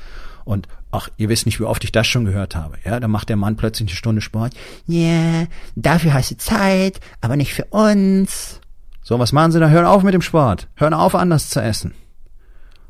Und 0.45 0.69
ach, 0.93 1.09
ihr 1.17 1.29
wisst 1.29 1.45
nicht, 1.47 1.59
wie 1.59 1.65
oft 1.65 1.83
ich 1.83 1.91
das 1.91 2.07
schon 2.07 2.25
gehört 2.25 2.55
habe. 2.55 2.79
Ja, 2.85 3.01
dann 3.01 3.11
macht 3.11 3.29
der 3.29 3.37
Mann 3.37 3.57
plötzlich 3.57 3.89
eine 3.89 3.97
Stunde 3.97 4.21
Sport. 4.21 4.55
Ja, 4.87 5.01
yeah, 5.01 5.47
dafür 5.75 6.15
hast 6.15 6.31
du 6.31 6.37
Zeit, 6.37 7.01
aber 7.21 7.37
nicht 7.37 7.53
für 7.53 7.65
uns. 7.65 8.61
So, 9.03 9.19
was 9.19 9.33
machen 9.33 9.51
sie 9.51 9.59
da? 9.59 9.69
Hören 9.69 9.87
auf 9.87 10.05
mit 10.05 10.15
dem 10.15 10.23
Sport. 10.23 10.69
Hören 10.77 10.95
auf, 10.95 11.17
anders 11.17 11.51
zu 11.51 11.61
essen. 11.61 11.95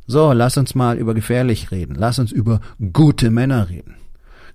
So, 0.07 0.33
lass 0.33 0.57
uns 0.57 0.75
mal 0.75 0.99
über 0.99 1.15
gefährlich 1.15 1.71
reden. 1.71 1.95
Lass 1.95 2.19
uns 2.19 2.31
über 2.31 2.61
gute 2.93 3.31
Männer 3.31 3.71
reden. 3.71 3.97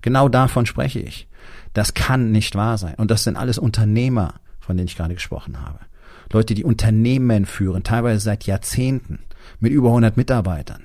Genau 0.01 0.29
davon 0.29 0.65
spreche 0.65 0.99
ich. 0.99 1.27
Das 1.73 1.93
kann 1.93 2.31
nicht 2.31 2.55
wahr 2.55 2.77
sein. 2.77 2.95
Und 2.95 3.11
das 3.11 3.23
sind 3.23 3.37
alles 3.37 3.57
Unternehmer, 3.57 4.35
von 4.59 4.77
denen 4.77 4.87
ich 4.87 4.97
gerade 4.97 5.13
gesprochen 5.13 5.61
habe. 5.61 5.79
Leute, 6.31 6.53
die 6.53 6.63
Unternehmen 6.63 7.45
führen, 7.45 7.83
teilweise 7.83 8.21
seit 8.21 8.45
Jahrzehnten, 8.45 9.19
mit 9.59 9.71
über 9.71 9.89
100 9.89 10.17
Mitarbeitern. 10.17 10.83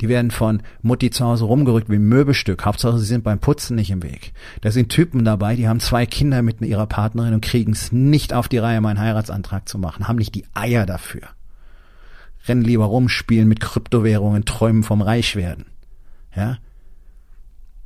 Die 0.00 0.08
werden 0.08 0.30
von 0.30 0.62
Mutti 0.80 1.10
zu 1.10 1.24
Hause 1.24 1.44
rumgerückt 1.44 1.88
wie 1.88 1.96
ein 1.96 2.08
Möbelstück. 2.08 2.64
Hauptsache, 2.64 2.98
sie 2.98 3.06
sind 3.06 3.24
beim 3.24 3.38
Putzen 3.38 3.76
nicht 3.76 3.90
im 3.90 4.02
Weg. 4.02 4.32
Da 4.60 4.70
sind 4.70 4.88
Typen 4.88 5.24
dabei, 5.24 5.54
die 5.54 5.68
haben 5.68 5.80
zwei 5.80 6.06
Kinder 6.06 6.42
mit 6.42 6.60
ihrer 6.60 6.86
Partnerin 6.86 7.34
und 7.34 7.44
kriegen 7.44 7.72
es 7.72 7.92
nicht 7.92 8.32
auf 8.32 8.48
die 8.48 8.58
Reihe, 8.58 8.80
meinen 8.80 8.98
Heiratsantrag 8.98 9.68
zu 9.68 9.78
machen, 9.78 10.08
haben 10.08 10.16
nicht 10.16 10.34
die 10.34 10.46
Eier 10.54 10.86
dafür. 10.86 11.22
Rennen 12.48 12.62
lieber 12.62 12.86
rum, 12.86 13.08
spielen 13.08 13.46
mit 13.46 13.60
Kryptowährungen, 13.60 14.44
träumen 14.44 14.82
vom 14.82 15.02
Reichwerden. 15.02 15.66
Ja? 16.34 16.58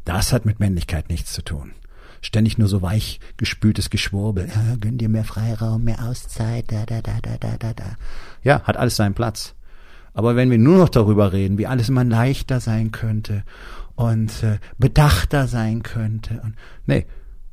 Das 0.06 0.32
hat 0.32 0.46
mit 0.46 0.60
Männlichkeit 0.60 1.10
nichts 1.10 1.32
zu 1.32 1.42
tun. 1.42 1.72
Ständig 2.22 2.58
nur 2.58 2.68
so 2.68 2.80
weich 2.80 3.20
gespültes 3.36 3.90
Geschwurbel. 3.90 4.48
Ja, 4.48 4.76
gönn 4.80 4.98
dir 4.98 5.08
mehr 5.08 5.25
Freiraum, 5.25 5.84
mehr 5.84 6.02
Auszeit, 6.04 6.72
da, 6.72 6.86
da, 6.86 7.02
da, 7.02 7.18
da, 7.20 7.36
da, 7.38 7.56
da, 7.58 7.75
da. 7.75 7.96
Ja, 8.42 8.62
hat 8.62 8.76
alles 8.76 8.96
seinen 8.96 9.14
Platz. 9.14 9.54
Aber 10.14 10.36
wenn 10.36 10.50
wir 10.50 10.58
nur 10.58 10.78
noch 10.78 10.88
darüber 10.88 11.32
reden, 11.32 11.58
wie 11.58 11.66
alles 11.66 11.88
immer 11.88 12.04
leichter 12.04 12.60
sein 12.60 12.92
könnte 12.92 13.42
und 13.96 14.42
äh, 14.44 14.58
bedachter 14.78 15.48
sein 15.48 15.82
könnte, 15.82 16.40
und, 16.42 16.54
nee, 16.86 17.04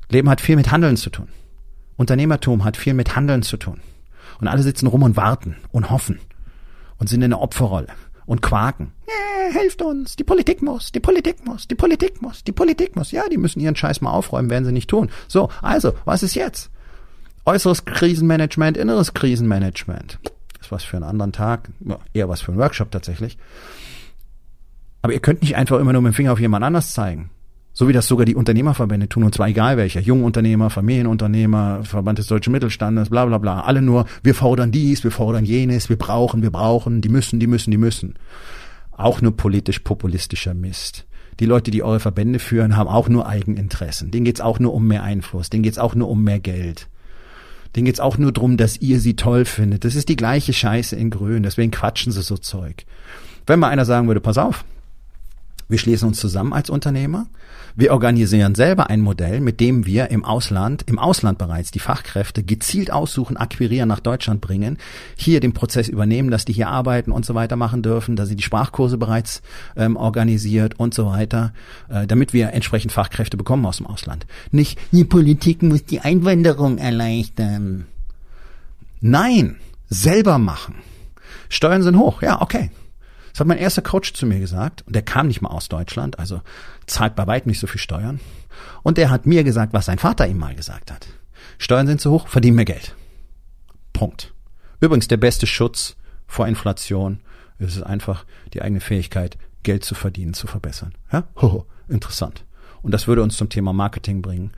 Leben 0.09 0.29
hat 0.29 0.39
viel 0.39 0.55
mit 0.55 0.71
Handeln 0.71 0.95
zu 0.95 1.09
tun. 1.09 1.27
Unternehmertum 1.97 2.63
hat 2.63 2.77
viel 2.77 2.93
mit 2.93 3.15
Handeln 3.15 3.41
zu 3.41 3.57
tun. 3.57 3.81
Und 4.39 4.47
alle 4.47 4.61
sitzen 4.61 4.87
rum 4.87 5.01
und 5.01 5.17
warten 5.17 5.57
und 5.71 5.89
hoffen 5.89 6.19
und 6.99 7.09
sind 7.09 7.21
in 7.23 7.33
einer 7.33 7.41
Opferrolle 7.41 7.87
und 8.25 8.41
quaken. 8.41 8.93
Ja, 9.07 9.53
helft 9.53 9.81
uns, 9.81 10.15
die 10.15 10.23
Politik 10.23 10.61
muss, 10.61 10.91
die 10.91 10.99
Politik 10.99 11.45
muss, 11.45 11.67
die 11.67 11.75
Politik 11.75 12.21
muss, 12.21 12.43
die 12.43 12.51
Politik 12.51 12.95
muss. 12.95 13.11
Ja, 13.11 13.27
die 13.29 13.37
müssen 13.37 13.59
ihren 13.59 13.75
Scheiß 13.75 14.01
mal 14.01 14.11
aufräumen, 14.11 14.49
werden 14.49 14.65
sie 14.65 14.71
nicht 14.71 14.89
tun. 14.89 15.09
So, 15.27 15.49
also, 15.61 15.93
was 16.05 16.23
ist 16.23 16.35
jetzt? 16.35 16.69
Äußeres 17.45 17.85
Krisenmanagement, 17.85 18.77
inneres 18.77 19.13
Krisenmanagement 19.13 20.19
ist 20.63 20.71
was 20.71 20.83
für 20.83 20.97
einen 20.97 21.05
anderen 21.05 21.31
Tag, 21.31 21.69
eher 22.13 22.29
was 22.29 22.41
für 22.41 22.51
einen 22.51 22.61
Workshop 22.61 22.91
tatsächlich. 22.91 23.37
Aber 25.01 25.13
ihr 25.13 25.19
könnt 25.19 25.41
nicht 25.41 25.55
einfach 25.57 25.79
immer 25.79 25.93
nur 25.93 26.01
mit 26.01 26.13
dem 26.13 26.15
Finger 26.15 26.31
auf 26.31 26.39
jemand 26.39 26.63
anders 26.63 26.93
zeigen. 26.93 27.29
So 27.75 27.87
wie 27.87 27.93
das 27.93 28.07
sogar 28.07 28.25
die 28.25 28.35
Unternehmerverbände 28.35 29.09
tun, 29.09 29.23
und 29.23 29.33
zwar 29.33 29.47
egal 29.47 29.77
welcher. 29.77 29.99
Jungunternehmer, 29.99 30.69
Familienunternehmer, 30.69 31.83
Verband 31.83 32.19
des 32.19 32.27
deutschen 32.27 32.53
Mittelstandes, 32.53 33.09
bla 33.09 33.25
bla 33.25 33.39
bla. 33.39 33.61
Alle 33.61 33.81
nur, 33.81 34.05
wir 34.21 34.35
fordern 34.35 34.71
dies, 34.71 35.03
wir 35.03 35.09
fordern 35.11 35.43
jenes, 35.43 35.89
wir 35.89 35.97
brauchen, 35.97 36.43
wir 36.43 36.51
brauchen, 36.51 37.01
die 37.01 37.09
müssen, 37.09 37.39
die 37.39 37.47
müssen, 37.47 37.71
die 37.71 37.77
müssen. 37.77 38.13
Auch 38.91 39.21
nur 39.21 39.35
politisch-populistischer 39.35 40.53
Mist. 40.53 41.05
Die 41.39 41.47
Leute, 41.47 41.71
die 41.71 41.81
eure 41.81 41.99
Verbände 41.99 42.37
führen, 42.37 42.77
haben 42.77 42.87
auch 42.87 43.09
nur 43.09 43.27
Eigeninteressen. 43.27 44.11
Denen 44.11 44.25
geht's 44.25 44.41
auch 44.41 44.59
nur 44.59 44.73
um 44.73 44.87
mehr 44.87 45.01
Einfluss. 45.01 45.49
Denen 45.49 45.63
geht's 45.63 45.79
auch 45.79 45.95
nur 45.95 46.09
um 46.09 46.23
mehr 46.23 46.39
Geld. 46.39 46.87
Denen 47.75 47.85
geht's 47.85 47.99
auch 47.99 48.19
nur 48.19 48.31
drum, 48.31 48.55
dass 48.55 48.77
ihr 48.77 48.99
sie 48.99 49.15
toll 49.15 49.45
findet. 49.45 49.83
Das 49.83 49.95
ist 49.95 50.09
die 50.09 50.15
gleiche 50.15 50.53
Scheiße 50.53 50.95
in 50.95 51.09
Grün. 51.09 51.41
Deswegen 51.41 51.71
quatschen 51.71 52.11
sie 52.11 52.21
so 52.21 52.37
Zeug. 52.37 52.85
Wenn 53.47 53.59
mal 53.59 53.69
einer 53.69 53.85
sagen 53.85 54.07
würde, 54.07 54.21
pass 54.21 54.37
auf, 54.37 54.63
wir 55.69 55.79
schließen 55.79 56.07
uns 56.07 56.19
zusammen 56.19 56.53
als 56.53 56.69
Unternehmer. 56.69 57.25
Wir 57.75 57.91
organisieren 57.91 58.53
selber 58.53 58.91
ein 58.91 59.01
Modell, 59.01 59.41
mit 59.41 59.59
dem 59.59 59.87
wir 59.87 60.11
im 60.11 60.23
Ausland, 60.23 60.83
im 60.85 60.99
Ausland 60.99 61.39
bereits 61.39 61.71
die 61.71 61.79
Fachkräfte 61.79 62.43
gezielt 62.43 62.91
aussuchen, 62.91 63.35
akquirieren, 63.35 63.89
nach 63.89 63.99
Deutschland 63.99 64.41
bringen, 64.41 64.77
hier 65.15 65.39
den 65.39 65.53
Prozess 65.53 65.87
übernehmen, 65.87 66.29
dass 66.29 66.45
die 66.45 66.53
hier 66.53 66.67
arbeiten 66.67 67.11
und 67.11 67.25
so 67.25 67.33
weiter 67.33 67.55
machen 67.55 67.81
dürfen, 67.81 68.15
dass 68.15 68.29
sie 68.29 68.35
die 68.35 68.43
Sprachkurse 68.43 68.99
bereits 68.99 69.41
ähm, 69.75 69.95
organisiert 69.95 70.79
und 70.79 70.93
so 70.93 71.07
weiter, 71.07 71.51
äh, 71.89 72.05
damit 72.05 72.31
wir 72.31 72.53
entsprechend 72.53 72.91
Fachkräfte 72.91 73.37
bekommen 73.37 73.65
aus 73.65 73.77
dem 73.77 73.87
Ausland. 73.87 74.27
Nicht, 74.51 74.77
die 74.91 75.05
Politik 75.05 75.63
muss 75.63 75.83
die 75.83 76.01
Einwanderung 76.01 76.77
erleichtern. 76.77 77.87
Nein, 79.01 79.55
selber 79.89 80.37
machen. 80.37 80.75
Steuern 81.49 81.81
sind 81.81 81.97
hoch, 81.97 82.21
ja, 82.21 82.39
okay. 82.39 82.69
Das 83.33 83.39
hat 83.39 83.47
mein 83.47 83.57
erster 83.57 83.81
Coach 83.81 84.13
zu 84.13 84.27
mir 84.27 84.39
gesagt, 84.39 84.83
und 84.85 84.95
der 84.95 85.01
kam 85.01 85.27
nicht 85.27 85.41
mal 85.41 85.49
aus 85.49 85.67
Deutschland, 85.67 86.19
also 86.19 86.41
zahlt 86.85 87.15
bei 87.15 87.25
weitem 87.25 87.49
nicht 87.49 87.59
so 87.59 87.65
viel 87.67 87.81
Steuern. 87.81 88.19
Und 88.83 88.99
der 88.99 89.09
hat 89.09 89.25
mir 89.25 89.43
gesagt, 89.43 89.73
was 89.73 89.87
sein 89.87 89.97
Vater 89.97 90.27
ihm 90.27 90.37
mal 90.37 90.55
gesagt 90.55 90.91
hat. 90.91 91.07
Steuern 91.57 91.87
sind 91.87 91.99
zu 91.99 92.11
hoch, 92.11 92.27
verdien 92.27 92.53
mehr 92.55 92.65
Geld. 92.65 92.95
Punkt. 93.91 94.33
Übrigens, 94.79 95.07
der 95.07 95.17
beste 95.17 95.47
Schutz 95.47 95.95
vor 96.27 96.47
Inflation 96.47 97.21
ist 97.57 97.75
es 97.75 97.81
einfach, 97.83 98.25
die 98.53 98.61
eigene 98.61 98.81
Fähigkeit, 98.81 99.37
Geld 99.63 99.83
zu 99.83 99.95
verdienen, 99.95 100.33
zu 100.33 100.45
verbessern. 100.45 100.93
Ja? 101.11 101.23
Hoho, 101.41 101.65
interessant. 101.87 102.45
Und 102.83 102.91
das 102.91 103.07
würde 103.07 103.23
uns 103.23 103.37
zum 103.37 103.49
Thema 103.49 103.73
Marketing 103.73 104.21
bringen. 104.21 104.51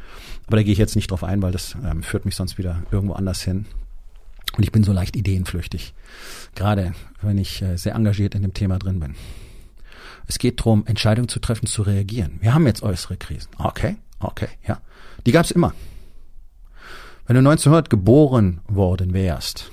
Aber 0.48 0.58
da 0.58 0.64
gehe 0.64 0.74
ich 0.74 0.80
jetzt 0.80 0.96
nicht 0.96 1.12
drauf 1.12 1.24
ein, 1.24 1.42
weil 1.42 1.52
das 1.52 1.78
ähm, 1.86 2.04
führt 2.04 2.26
mich 2.26 2.36
sonst 2.36 2.58
wieder 2.58 2.84
irgendwo 2.92 3.14
anders 3.14 3.42
hin. 3.42 3.68
Und 4.58 4.64
ich 4.64 4.72
bin 4.72 4.84
so 4.84 4.94
leicht 4.94 5.16
ideenflüchtig. 5.16 5.94
Gerade 6.56 6.94
wenn 7.22 7.38
ich 7.38 7.62
äh, 7.62 7.78
sehr 7.78 7.96
engagiert 7.96 8.36
in 8.36 8.42
dem 8.42 8.54
Thema 8.54 8.80
drin 8.80 9.00
bin. 9.00 9.16
Es 10.28 10.40
geht 10.40 10.60
darum, 10.60 10.86
Entscheidungen 10.88 11.28
zu 11.28 11.40
treffen, 11.40 11.68
zu 11.68 11.82
reagieren. 11.82 12.40
Wir 12.42 12.54
haben 12.54 12.66
jetzt 12.66 12.82
äußere 12.82 13.18
Krisen. 13.18 13.50
Okay, 13.58 13.98
okay, 14.20 14.48
ja. 14.68 14.80
Die 15.26 15.32
gab 15.32 15.46
es 15.46 15.52
immer. 15.52 15.74
Wenn 17.28 17.36
du 17.36 17.40
1900 17.40 17.90
geboren 17.90 18.62
worden 18.68 19.14
wärst, 19.14 19.72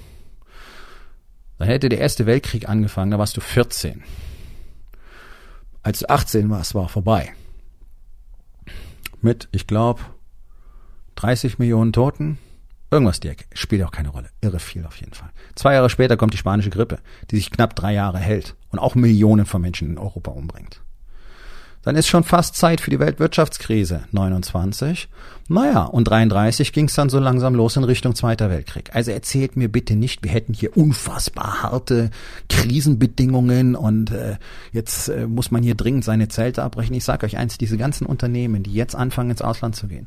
dann 1.59 1.69
hätte 1.69 1.89
der 1.89 2.01
Erste 2.01 2.27
Weltkrieg 2.27 2.69
angefangen, 2.69 3.11
da 3.11 3.19
warst 3.19 3.37
du 3.37 3.41
14. 3.41 4.03
Als 5.83 6.01
du 6.01 6.09
18 6.09 6.51
warst, 6.51 6.75
war 6.75 6.89
vorbei. 6.89 7.33
Mit, 9.21 9.49
ich 9.53 9.67
glaube, 9.67 10.01
30 11.17 11.59
Millionen 11.59 11.93
Toten, 11.93 12.39
Irgendwas 12.93 13.21
Ecke. 13.21 13.47
Spielt 13.55 13.83
auch 13.85 13.91
keine 13.91 14.11
Rolle. 14.11 14.29
Irre 14.43 14.59
viel 14.59 14.85
auf 14.85 14.97
jeden 14.97 15.15
Fall. 15.15 15.31
Zwei 15.55 15.73
Jahre 15.73 15.89
später 15.89 16.19
kommt 16.19 16.35
die 16.35 16.39
spanische 16.39 16.69
Grippe, 16.69 16.99
die 17.31 17.37
sich 17.37 17.51
knapp 17.51 17.75
drei 17.75 17.95
Jahre 17.95 18.19
hält 18.19 18.55
und 18.71 18.79
auch 18.79 18.95
Millionen 18.95 19.47
von 19.47 19.63
Menschen 19.63 19.89
in 19.89 19.99
Europa 19.99 20.31
umbringt. 20.31 20.83
Dann 21.85 21.97
ist 21.97 22.07
schon 22.07 22.23
fast 22.23 22.55
Zeit 22.55 22.83
für 22.83 22.91
die 22.91 23.01
Weltwirtschaftskrise 23.01 24.05
29. 24.13 25.09
Naja, 25.49 25.85
und 25.85 26.05
33 26.05 26.73
ging 26.73 26.85
es 26.85 26.95
dann 26.95 27.09
so 27.09 27.19
langsam 27.19 27.55
los 27.55 27.77
in 27.77 27.83
Richtung 27.83 28.15
Zweiter 28.15 28.51
Weltkrieg. 28.51 28.95
Also 28.95 29.11
erzählt 29.11 29.57
mir 29.57 29.73
bitte 29.73 29.97
nicht, 29.97 30.23
wir 30.23 30.31
hätten 30.31 30.53
hier 30.53 30.77
unfassbar 30.77 31.63
harte 31.63 32.11
Krisenbedingungen 32.51 33.75
und 33.75 34.13
äh, 34.13 34.37
jetzt 34.71 35.09
äh, 35.09 35.27
muss 35.27 35.51
man 35.51 35.63
hier 35.63 35.75
dringend 35.75 36.05
seine 36.05 36.29
Zelte 36.29 36.63
abbrechen. 36.63 36.95
Ich 36.95 37.05
sage 37.05 37.25
euch 37.27 37.39
eins, 37.39 37.59
diese 37.59 37.79
ganzen 37.79 38.07
Unternehmen, 38.07 38.63
die 38.63 38.75
jetzt 38.75 38.95
anfangen 38.95 39.31
ins 39.31 39.43
Ausland 39.43 39.75
zu 39.75 39.89
gehen, 39.89 40.07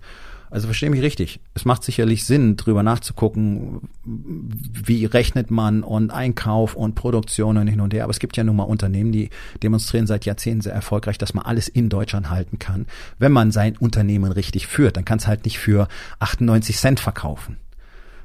also 0.49 0.67
verstehe 0.67 0.89
mich 0.89 1.01
richtig. 1.01 1.39
Es 1.53 1.65
macht 1.65 1.83
sicherlich 1.83 2.25
Sinn, 2.25 2.55
drüber 2.55 2.83
nachzugucken, 2.83 3.89
wie 4.03 5.05
rechnet 5.05 5.51
man 5.51 5.83
und 5.83 6.11
Einkauf 6.11 6.75
und 6.75 6.95
Produktion 6.95 7.57
und 7.57 7.67
hin 7.67 7.81
und 7.81 7.93
her. 7.93 8.03
Aber 8.03 8.11
es 8.11 8.19
gibt 8.19 8.37
ja 8.37 8.43
nun 8.43 8.55
mal 8.55 8.63
Unternehmen, 8.63 9.11
die 9.11 9.29
demonstrieren 9.63 10.07
seit 10.07 10.25
Jahrzehnten 10.25 10.61
sehr 10.61 10.73
erfolgreich, 10.73 11.17
dass 11.17 11.33
man 11.33 11.45
alles 11.45 11.67
in 11.67 11.89
Deutschland 11.89 12.29
halten 12.29 12.59
kann. 12.59 12.85
Wenn 13.19 13.31
man 13.31 13.51
sein 13.51 13.77
Unternehmen 13.77 14.31
richtig 14.31 14.67
führt, 14.67 14.97
dann 14.97 15.05
kann 15.05 15.17
es 15.17 15.27
halt 15.27 15.45
nicht 15.45 15.59
für 15.59 15.87
98 16.19 16.77
Cent 16.77 16.99
verkaufen. 16.99 17.57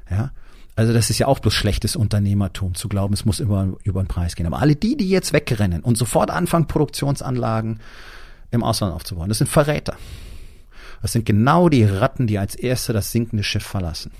Ja. 0.09 0.31
Also 0.75 0.93
das 0.93 1.09
ist 1.09 1.19
ja 1.19 1.27
auch 1.27 1.39
bloß 1.39 1.53
schlechtes 1.53 1.95
Unternehmertum, 1.95 2.75
zu 2.75 2.87
glauben, 2.87 3.13
es 3.13 3.25
muss 3.25 3.39
über, 3.39 3.73
über 3.83 4.01
den 4.01 4.07
Preis 4.07 4.35
gehen. 4.35 4.45
Aber 4.45 4.59
alle 4.59 4.75
die, 4.75 4.95
die 4.95 5.09
jetzt 5.09 5.33
wegrennen 5.33 5.83
und 5.83 5.97
sofort 5.97 6.31
anfangen, 6.31 6.67
Produktionsanlagen 6.67 7.79
im 8.51 8.63
Ausland 8.63 8.93
aufzubauen, 8.93 9.29
das 9.29 9.39
sind 9.39 9.49
Verräter. 9.49 9.97
Das 11.01 11.13
sind 11.13 11.25
genau 11.25 11.69
die 11.69 11.83
Ratten, 11.83 12.27
die 12.27 12.37
als 12.37 12.55
Erste 12.55 12.93
das 12.93 13.11
sinkende 13.11 13.43
Schiff 13.43 13.65
verlassen. 13.65 14.11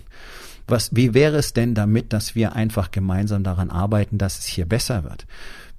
Was, 0.67 0.95
wie 0.95 1.13
wäre 1.13 1.37
es 1.37 1.53
denn 1.53 1.73
damit, 1.75 2.13
dass 2.13 2.35
wir 2.35 2.55
einfach 2.55 2.91
gemeinsam 2.91 3.43
daran 3.43 3.69
arbeiten, 3.69 4.17
dass 4.17 4.39
es 4.39 4.45
hier 4.45 4.65
besser 4.65 5.03
wird? 5.03 5.25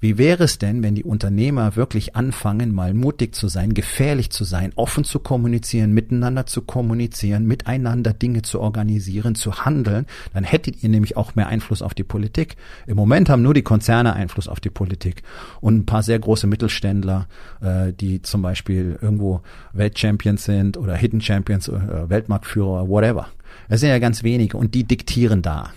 Wie 0.02 0.18
wäre 0.18 0.42
es 0.42 0.58
denn, 0.58 0.82
wenn 0.82 0.96
die 0.96 1.04
Unternehmer 1.04 1.76
wirklich 1.76 2.16
anfangen, 2.16 2.74
mal 2.74 2.92
mutig 2.92 3.36
zu 3.36 3.46
sein, 3.46 3.72
gefährlich 3.72 4.30
zu 4.30 4.42
sein, 4.42 4.72
offen 4.74 5.04
zu 5.04 5.20
kommunizieren, 5.20 5.92
miteinander 5.92 6.44
zu 6.44 6.62
kommunizieren, 6.62 7.46
miteinander 7.46 8.12
Dinge 8.12 8.42
zu 8.42 8.58
organisieren, 8.58 9.36
zu 9.36 9.64
handeln? 9.64 10.06
Dann 10.34 10.42
hättet 10.42 10.82
ihr 10.82 10.88
nämlich 10.88 11.16
auch 11.16 11.36
mehr 11.36 11.46
Einfluss 11.46 11.82
auf 11.82 11.94
die 11.94 12.02
Politik. 12.02 12.56
Im 12.88 12.96
Moment 12.96 13.30
haben 13.30 13.42
nur 13.42 13.54
die 13.54 13.62
Konzerne 13.62 14.14
Einfluss 14.14 14.48
auf 14.48 14.58
die 14.58 14.70
Politik 14.70 15.22
und 15.60 15.76
ein 15.76 15.86
paar 15.86 16.02
sehr 16.02 16.18
große 16.18 16.48
Mittelständler, 16.48 17.28
äh, 17.60 17.92
die 17.92 18.22
zum 18.22 18.42
Beispiel 18.42 18.98
irgendwo 19.00 19.42
Weltchampions 19.72 20.42
sind 20.42 20.76
oder 20.76 20.96
Hidden 20.96 21.20
Champions, 21.20 21.68
äh, 21.68 22.10
Weltmarktführer, 22.10 22.88
whatever. 22.88 23.28
Das 23.68 23.80
sind 23.80 23.88
ja 23.88 23.98
ganz 23.98 24.22
wenige 24.22 24.56
und 24.56 24.74
die 24.74 24.84
diktieren 24.84 25.42
da. 25.42 25.70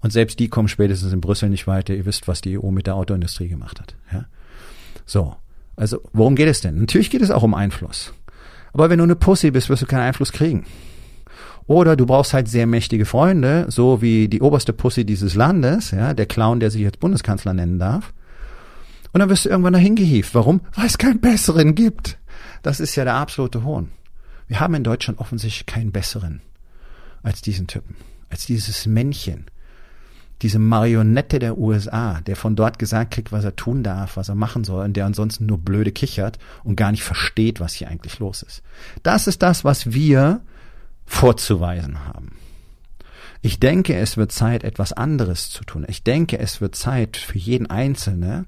Und 0.00 0.12
selbst 0.12 0.38
die 0.38 0.48
kommen 0.48 0.68
spätestens 0.68 1.12
in 1.12 1.20
Brüssel 1.20 1.50
nicht 1.50 1.66
weiter. 1.66 1.94
Ihr 1.94 2.06
wisst, 2.06 2.26
was 2.26 2.40
die 2.40 2.58
EU 2.58 2.70
mit 2.70 2.86
der 2.86 2.94
Autoindustrie 2.96 3.48
gemacht 3.48 3.80
hat. 3.80 3.94
Ja? 4.12 4.24
So. 5.04 5.36
Also, 5.76 6.00
worum 6.12 6.36
geht 6.36 6.48
es 6.48 6.60
denn? 6.60 6.78
Natürlich 6.78 7.10
geht 7.10 7.22
es 7.22 7.30
auch 7.30 7.42
um 7.42 7.54
Einfluss. 7.54 8.12
Aber 8.72 8.90
wenn 8.90 8.98
du 8.98 9.04
eine 9.04 9.16
Pussy 9.16 9.50
bist, 9.50 9.68
wirst 9.68 9.82
du 9.82 9.86
keinen 9.86 10.02
Einfluss 10.02 10.32
kriegen. 10.32 10.64
Oder 11.66 11.96
du 11.96 12.06
brauchst 12.06 12.34
halt 12.34 12.48
sehr 12.48 12.66
mächtige 12.66 13.04
Freunde, 13.04 13.66
so 13.68 14.02
wie 14.02 14.28
die 14.28 14.40
oberste 14.40 14.72
Pussy 14.72 15.04
dieses 15.04 15.34
Landes, 15.34 15.92
ja, 15.92 16.14
der 16.14 16.26
Clown, 16.26 16.60
der 16.60 16.70
sich 16.70 16.82
jetzt 16.82 17.00
Bundeskanzler 17.00 17.54
nennen 17.54 17.78
darf. 17.78 18.12
Und 19.12 19.20
dann 19.20 19.28
wirst 19.28 19.44
du 19.44 19.48
irgendwann 19.48 19.72
dahin 19.72 19.96
gehievt. 19.96 20.34
Warum? 20.34 20.60
Weil 20.74 20.86
es 20.86 20.98
keinen 20.98 21.20
besseren 21.20 21.74
gibt. 21.74 22.18
Das 22.62 22.80
ist 22.80 22.96
ja 22.96 23.04
der 23.04 23.14
absolute 23.14 23.64
Hohn. 23.64 23.88
Wir 24.48 24.60
haben 24.60 24.74
in 24.74 24.84
Deutschland 24.84 25.18
offensichtlich 25.18 25.66
keinen 25.66 25.92
besseren 25.92 26.40
als 27.22 27.42
diesen 27.42 27.66
Typen, 27.66 27.96
als 28.28 28.46
dieses 28.46 28.86
Männchen, 28.86 29.46
diese 30.42 30.58
Marionette 30.58 31.38
der 31.38 31.58
USA, 31.58 32.20
der 32.22 32.36
von 32.36 32.56
dort 32.56 32.78
gesagt 32.78 33.12
kriegt, 33.12 33.30
was 33.30 33.44
er 33.44 33.56
tun 33.56 33.82
darf, 33.82 34.16
was 34.16 34.28
er 34.28 34.34
machen 34.34 34.64
soll, 34.64 34.84
und 34.84 34.96
der 34.96 35.06
ansonsten 35.06 35.46
nur 35.46 35.58
blöde 35.58 35.92
kichert 35.92 36.38
und 36.64 36.76
gar 36.76 36.90
nicht 36.90 37.02
versteht, 37.02 37.60
was 37.60 37.74
hier 37.74 37.88
eigentlich 37.88 38.18
los 38.18 38.42
ist. 38.42 38.62
Das 39.02 39.26
ist 39.26 39.42
das, 39.42 39.64
was 39.64 39.92
wir 39.92 40.40
vorzuweisen 41.04 42.06
haben. 42.06 42.36
Ich 43.42 43.58
denke, 43.58 43.96
es 43.96 44.18
wird 44.18 44.32
Zeit, 44.32 44.64
etwas 44.64 44.92
anderes 44.92 45.48
zu 45.48 45.64
tun. 45.64 45.86
Ich 45.88 46.02
denke, 46.02 46.38
es 46.38 46.60
wird 46.60 46.74
Zeit 46.74 47.16
für 47.16 47.38
jeden 47.38 47.68
Einzelne, 47.70 48.44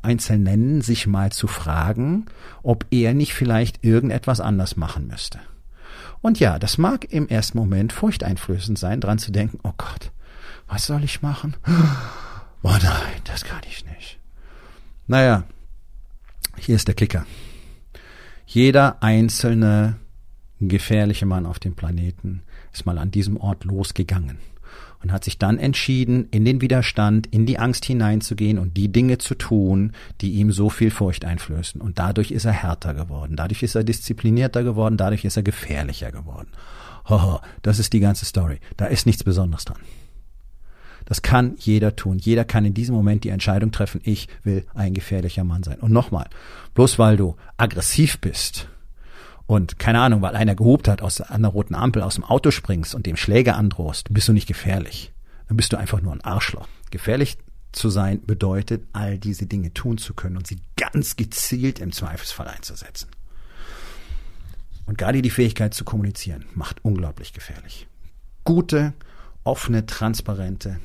Einzelnen, 0.00 0.80
sich 0.80 1.08
mal 1.08 1.32
zu 1.32 1.48
fragen, 1.48 2.26
ob 2.62 2.86
er 2.90 3.14
nicht 3.14 3.34
vielleicht 3.34 3.84
irgendetwas 3.84 4.40
anders 4.40 4.76
machen 4.76 5.08
müsste. 5.08 5.40
Und 6.22 6.40
ja, 6.40 6.58
das 6.58 6.78
mag 6.78 7.12
im 7.12 7.28
ersten 7.28 7.58
Moment 7.58 7.92
furchteinflößend 7.92 8.78
sein, 8.78 9.00
dran 9.00 9.18
zu 9.18 9.32
denken, 9.32 9.58
oh 9.64 9.72
Gott, 9.76 10.12
was 10.68 10.86
soll 10.86 11.04
ich 11.04 11.20
machen? 11.20 11.56
Oh 12.64 12.76
nein, 12.80 13.20
das 13.24 13.44
kann 13.44 13.62
ich 13.68 13.84
nicht. 13.84 14.20
Naja, 15.08 15.42
hier 16.56 16.76
ist 16.76 16.86
der 16.86 16.94
Kicker. 16.94 17.26
Jeder 18.46 19.02
einzelne 19.02 19.96
gefährliche 20.60 21.26
Mann 21.26 21.44
auf 21.44 21.58
dem 21.58 21.74
Planeten 21.74 22.42
ist 22.72 22.86
mal 22.86 22.98
an 22.98 23.10
diesem 23.10 23.36
Ort 23.36 23.64
losgegangen 23.64 24.38
und 25.02 25.12
hat 25.12 25.24
sich 25.24 25.38
dann 25.38 25.58
entschieden, 25.58 26.28
in 26.30 26.44
den 26.44 26.60
Widerstand, 26.60 27.26
in 27.26 27.46
die 27.46 27.58
Angst 27.58 27.84
hineinzugehen 27.84 28.58
und 28.58 28.76
die 28.76 28.90
Dinge 28.90 29.18
zu 29.18 29.34
tun, 29.34 29.92
die 30.20 30.32
ihm 30.32 30.52
so 30.52 30.70
viel 30.70 30.90
Furcht 30.90 31.24
einflößen. 31.24 31.80
Und 31.80 31.98
dadurch 31.98 32.30
ist 32.30 32.44
er 32.44 32.52
härter 32.52 32.94
geworden, 32.94 33.36
dadurch 33.36 33.62
ist 33.62 33.74
er 33.74 33.84
disziplinierter 33.84 34.62
geworden, 34.62 34.96
dadurch 34.96 35.24
ist 35.24 35.36
er 35.36 35.42
gefährlicher 35.42 36.12
geworden. 36.12 36.48
Hoho, 37.08 37.40
das 37.62 37.78
ist 37.78 37.92
die 37.92 38.00
ganze 38.00 38.24
Story. 38.24 38.60
Da 38.76 38.86
ist 38.86 39.06
nichts 39.06 39.24
Besonderes 39.24 39.64
dran. 39.64 39.80
Das 41.04 41.20
kann 41.20 41.56
jeder 41.58 41.96
tun. 41.96 42.18
Jeder 42.18 42.44
kann 42.44 42.64
in 42.64 42.74
diesem 42.74 42.94
Moment 42.94 43.24
die 43.24 43.30
Entscheidung 43.30 43.72
treffen, 43.72 44.00
ich 44.04 44.28
will 44.44 44.64
ein 44.72 44.94
gefährlicher 44.94 45.42
Mann 45.42 45.64
sein. 45.64 45.80
Und 45.80 45.92
nochmal, 45.92 46.28
bloß 46.74 46.98
weil 46.98 47.16
du 47.16 47.36
aggressiv 47.56 48.20
bist 48.20 48.68
und 49.46 49.78
keine 49.78 50.00
Ahnung, 50.00 50.22
weil 50.22 50.36
einer 50.36 50.54
gehobt 50.54 50.88
hat, 50.88 51.02
aus 51.02 51.20
einer 51.20 51.48
roten 51.48 51.74
Ampel 51.74 52.02
aus 52.02 52.14
dem 52.14 52.24
Auto 52.24 52.50
springst 52.50 52.94
und 52.94 53.06
dem 53.06 53.16
Schläger 53.16 53.56
androhst, 53.56 54.12
bist 54.12 54.28
du 54.28 54.32
nicht 54.32 54.46
gefährlich. 54.46 55.12
Dann 55.48 55.56
bist 55.56 55.72
du 55.72 55.76
einfach 55.76 56.00
nur 56.00 56.12
ein 56.12 56.22
Arschloch. 56.22 56.68
Gefährlich 56.90 57.38
zu 57.72 57.90
sein 57.90 58.24
bedeutet, 58.24 58.84
all 58.92 59.18
diese 59.18 59.46
Dinge 59.46 59.72
tun 59.74 59.98
zu 59.98 60.14
können 60.14 60.36
und 60.36 60.46
sie 60.46 60.58
ganz 60.76 61.16
gezielt 61.16 61.78
im 61.78 61.92
Zweifelsfall 61.92 62.48
einzusetzen. 62.48 63.08
Und 64.86 64.98
gerade 64.98 65.22
die 65.22 65.30
Fähigkeit 65.30 65.74
zu 65.74 65.84
kommunizieren 65.84 66.44
macht 66.54 66.84
unglaublich 66.84 67.32
gefährlich. 67.32 67.86
Gute, 68.44 68.92
offene, 69.44 69.86
transparente, 69.86 70.80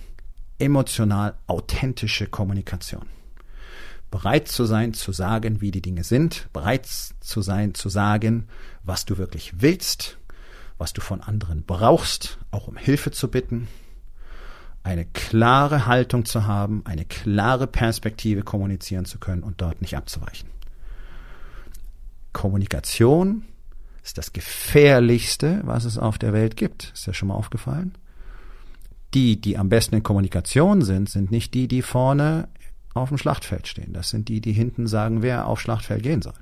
emotional 0.59 1.35
authentische 1.47 2.27
Kommunikation. 2.27 3.05
Bereit 4.11 4.47
zu 4.47 4.65
sein, 4.65 4.93
zu 4.93 5.11
sagen, 5.11 5.61
wie 5.61 5.71
die 5.71 5.81
Dinge 5.81 6.03
sind, 6.03 6.47
bereit 6.53 6.85
zu 6.85 7.41
sein, 7.41 7.73
zu 7.73 7.89
sagen, 7.89 8.47
was 8.83 9.05
du 9.05 9.17
wirklich 9.17 9.61
willst, 9.61 10.17
was 10.77 10.93
du 10.93 11.01
von 11.01 11.21
anderen 11.21 11.63
brauchst, 11.63 12.37
auch 12.51 12.67
um 12.67 12.77
Hilfe 12.77 13.11
zu 13.11 13.29
bitten, 13.29 13.67
eine 14.83 15.05
klare 15.05 15.85
Haltung 15.85 16.23
zu 16.23 16.45
haben, 16.45 16.81
eine 16.85 17.03
klare 17.03 17.67
Perspektive 17.67 18.43
kommunizieren 18.43 19.05
zu 19.05 19.19
können 19.19 19.43
und 19.43 19.61
dort 19.61 19.81
nicht 19.81 19.97
abzuweichen. 19.97 20.49
Kommunikation 22.31 23.43
ist 24.03 24.17
das 24.17 24.31
gefährlichste, 24.31 25.61
was 25.65 25.83
es 25.83 25.97
auf 25.97 26.17
der 26.17 26.31
Welt 26.31 26.55
gibt. 26.55 26.91
Ist 26.93 27.07
ja 27.07 27.13
schon 27.13 27.27
mal 27.27 27.33
aufgefallen? 27.35 27.95
Die, 29.13 29.41
die 29.41 29.57
am 29.57 29.67
besten 29.67 29.95
in 29.95 30.03
Kommunikation 30.03 30.81
sind, 30.81 31.09
sind 31.09 31.31
nicht 31.31 31.53
die, 31.53 31.67
die 31.67 31.81
vorne 31.81 32.47
auf 32.99 33.09
dem 33.09 33.17
Schlachtfeld 33.17 33.67
stehen. 33.67 33.93
Das 33.93 34.09
sind 34.09 34.29
die, 34.29 34.41
die 34.41 34.53
hinten 34.53 34.87
sagen, 34.87 35.21
wer 35.21 35.47
auf 35.47 35.59
Schlachtfeld 35.59 36.03
gehen 36.03 36.21
soll. 36.21 36.33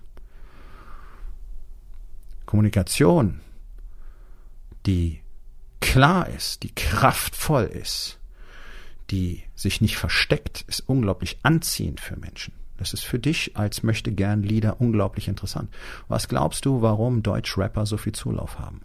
Kommunikation, 2.46 3.42
die 4.86 5.22
klar 5.82 6.30
ist, 6.30 6.64
die 6.64 6.74
kraftvoll 6.74 7.66
ist, 7.66 8.20
die 9.12 9.44
sich 9.56 9.82
nicht 9.82 9.98
versteckt, 9.98 10.64
ist 10.68 10.82
unglaublich 10.82 11.40
anziehend 11.44 12.00
für 12.00 12.18
Menschen. 12.18 12.54
Das 12.78 12.94
ist 12.94 13.04
für 13.04 13.20
dich 13.20 13.56
als 13.56 13.84
möchte 13.84 14.12
gern 14.12 14.44
Lieder 14.44 14.82
unglaublich 14.82 15.28
interessant. 15.28 15.74
Was 16.08 16.28
glaubst 16.28 16.66
du, 16.66 16.82
warum 16.82 17.24
Deutsch-Rapper 17.24 17.86
so 17.86 17.98
viel 17.98 18.14
Zulauf 18.14 18.60
haben? 18.60 18.82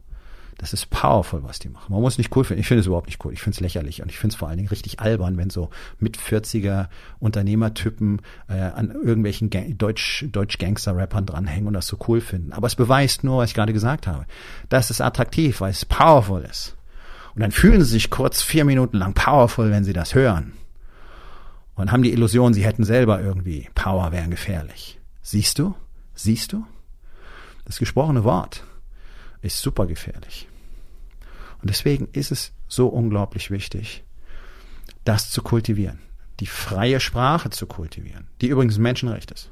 Das 0.60 0.74
ist 0.74 0.90
powerful, 0.90 1.42
was 1.42 1.58
die 1.58 1.70
machen. 1.70 1.90
Man 1.90 2.02
muss 2.02 2.18
nicht 2.18 2.36
cool 2.36 2.44
finden. 2.44 2.60
Ich 2.60 2.66
finde 2.66 2.80
es 2.82 2.86
überhaupt 2.86 3.06
nicht 3.06 3.24
cool. 3.24 3.32
Ich 3.32 3.40
finde 3.40 3.54
es 3.54 3.60
lächerlich 3.60 4.02
und 4.02 4.10
ich 4.10 4.18
finde 4.18 4.34
es 4.34 4.38
vor 4.38 4.48
allen 4.48 4.58
Dingen 4.58 4.68
richtig 4.68 5.00
albern, 5.00 5.38
wenn 5.38 5.48
so 5.48 5.70
mit 5.98 6.18
40er 6.18 6.88
Unternehmertypen 7.18 8.20
äh, 8.46 8.60
an 8.60 8.90
irgendwelchen 8.90 9.48
Ga 9.48 9.62
Deutsch, 9.70 10.26
Deutsch-Gangster-Rappern 10.30 11.24
dranhängen 11.24 11.66
und 11.66 11.72
das 11.72 11.86
so 11.86 11.96
cool 12.08 12.20
finden. 12.20 12.52
Aber 12.52 12.66
es 12.66 12.76
beweist 12.76 13.24
nur, 13.24 13.38
was 13.38 13.48
ich 13.48 13.54
gerade 13.54 13.72
gesagt 13.72 14.06
habe. 14.06 14.26
Das 14.68 14.90
ist 14.90 15.00
attraktiv, 15.00 15.62
weil 15.62 15.70
es 15.70 15.86
powerful 15.86 16.42
ist. 16.42 16.76
Und 17.34 17.40
dann 17.40 17.52
fühlen 17.52 17.82
sie 17.82 17.92
sich 17.92 18.10
kurz 18.10 18.42
vier 18.42 18.66
Minuten 18.66 18.98
lang 18.98 19.14
powerful, 19.14 19.70
wenn 19.70 19.84
sie 19.84 19.94
das 19.94 20.14
hören. 20.14 20.52
Und 21.74 21.90
haben 21.90 22.02
die 22.02 22.12
Illusion, 22.12 22.52
sie 22.52 22.66
hätten 22.66 22.84
selber 22.84 23.22
irgendwie 23.22 23.70
Power, 23.74 24.12
wären 24.12 24.30
gefährlich. 24.30 25.00
Siehst 25.22 25.58
du? 25.58 25.74
Siehst 26.14 26.52
du? 26.52 26.66
Das 27.64 27.78
gesprochene 27.78 28.24
Wort 28.24 28.62
ist 29.40 29.58
super 29.62 29.86
gefährlich. 29.86 30.49
Und 31.62 31.70
deswegen 31.70 32.08
ist 32.12 32.32
es 32.32 32.52
so 32.68 32.88
unglaublich 32.88 33.50
wichtig, 33.50 34.04
das 35.04 35.30
zu 35.30 35.42
kultivieren, 35.42 35.98
die 36.40 36.46
freie 36.46 37.00
Sprache 37.00 37.50
zu 37.50 37.66
kultivieren, 37.66 38.26
die 38.40 38.48
übrigens 38.48 38.78
ein 38.78 38.82
Menschenrecht 38.82 39.30
ist. 39.30 39.50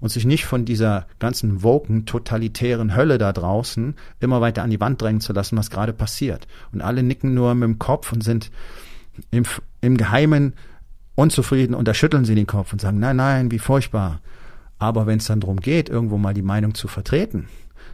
Und 0.00 0.10
sich 0.10 0.24
nicht 0.24 0.44
von 0.44 0.64
dieser 0.64 1.06
ganzen 1.18 1.64
woken, 1.64 2.06
totalitären 2.06 2.94
Hölle 2.94 3.18
da 3.18 3.32
draußen 3.32 3.96
immer 4.20 4.40
weiter 4.40 4.62
an 4.62 4.70
die 4.70 4.80
Wand 4.80 5.02
drängen 5.02 5.20
zu 5.20 5.32
lassen, 5.32 5.56
was 5.56 5.70
gerade 5.70 5.92
passiert. 5.92 6.46
Und 6.72 6.82
alle 6.82 7.02
nicken 7.02 7.34
nur 7.34 7.52
mit 7.54 7.66
dem 7.66 7.78
Kopf 7.80 8.12
und 8.12 8.22
sind 8.22 8.52
im, 9.32 9.44
im 9.80 9.96
Geheimen 9.96 10.52
unzufrieden 11.16 11.74
und 11.74 11.88
da 11.88 11.94
schütteln 11.94 12.24
sie 12.24 12.36
den 12.36 12.46
Kopf 12.46 12.72
und 12.72 12.80
sagen, 12.80 13.00
nein, 13.00 13.16
nein, 13.16 13.50
wie 13.50 13.58
furchtbar. 13.58 14.20
Aber 14.78 15.06
wenn 15.06 15.18
es 15.18 15.26
dann 15.26 15.40
darum 15.40 15.58
geht, 15.58 15.88
irgendwo 15.88 16.16
mal 16.16 16.34
die 16.34 16.42
Meinung 16.42 16.74
zu 16.74 16.86
vertreten, 16.86 17.48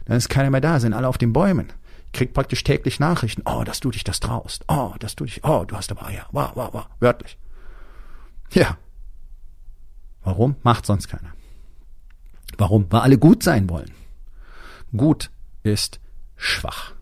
dann 0.05 0.17
ist 0.17 0.29
keiner 0.29 0.51
mehr 0.51 0.61
da, 0.61 0.79
sind 0.79 0.93
alle 0.93 1.07
auf 1.07 1.17
den 1.17 1.33
Bäumen. 1.33 1.73
Kriegt 2.15 2.33
praktisch 2.33 2.63
täglich 2.63 3.01
Nachrichten. 3.01 3.41
Oh, 3.45 3.65
dass 3.65 3.81
du 3.81 3.91
dich 3.91 4.05
das 4.05 4.21
traust. 4.21 4.63
Oh, 4.69 4.93
dass 4.99 5.17
du 5.17 5.25
dich, 5.25 5.43
oh, 5.43 5.65
du 5.67 5.75
hast 5.75 5.91
aber, 5.91 6.09
ja, 6.11 6.25
wow, 6.31 6.51
wow, 6.55 6.69
wow, 6.71 6.87
wörtlich. 7.01 7.37
Ja. 8.53 8.77
Warum? 10.23 10.55
Macht 10.63 10.85
sonst 10.85 11.09
keiner. 11.09 11.33
Warum? 12.57 12.89
Weil 12.89 13.01
alle 13.01 13.17
gut 13.17 13.43
sein 13.43 13.69
wollen. 13.69 13.91
Gut 14.95 15.29
ist 15.63 15.99
schwach. 16.37 16.93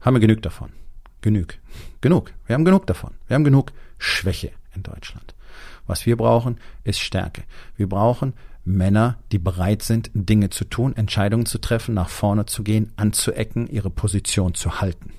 Haben 0.00 0.16
wir 0.16 0.20
genug 0.20 0.40
davon? 0.40 0.72
Genug. 1.20 1.58
Genug. 2.00 2.32
Wir 2.46 2.54
haben 2.54 2.64
genug 2.64 2.86
davon. 2.86 3.12
Wir 3.26 3.34
haben 3.34 3.44
genug 3.44 3.72
Schwäche 3.98 4.52
in 4.74 4.82
Deutschland. 4.82 5.34
Was 5.86 6.06
wir 6.06 6.16
brauchen, 6.16 6.58
ist 6.84 7.00
Stärke. 7.00 7.44
Wir 7.76 7.86
brauchen 7.86 8.32
Männer, 8.64 9.18
die 9.32 9.38
bereit 9.38 9.82
sind, 9.82 10.10
Dinge 10.14 10.50
zu 10.50 10.64
tun, 10.64 10.94
Entscheidungen 10.96 11.46
zu 11.46 11.58
treffen, 11.58 11.94
nach 11.94 12.08
vorne 12.08 12.46
zu 12.46 12.62
gehen, 12.62 12.92
anzuecken, 12.96 13.66
ihre 13.66 13.90
Position 13.90 14.54
zu 14.54 14.80
halten. 14.80 15.12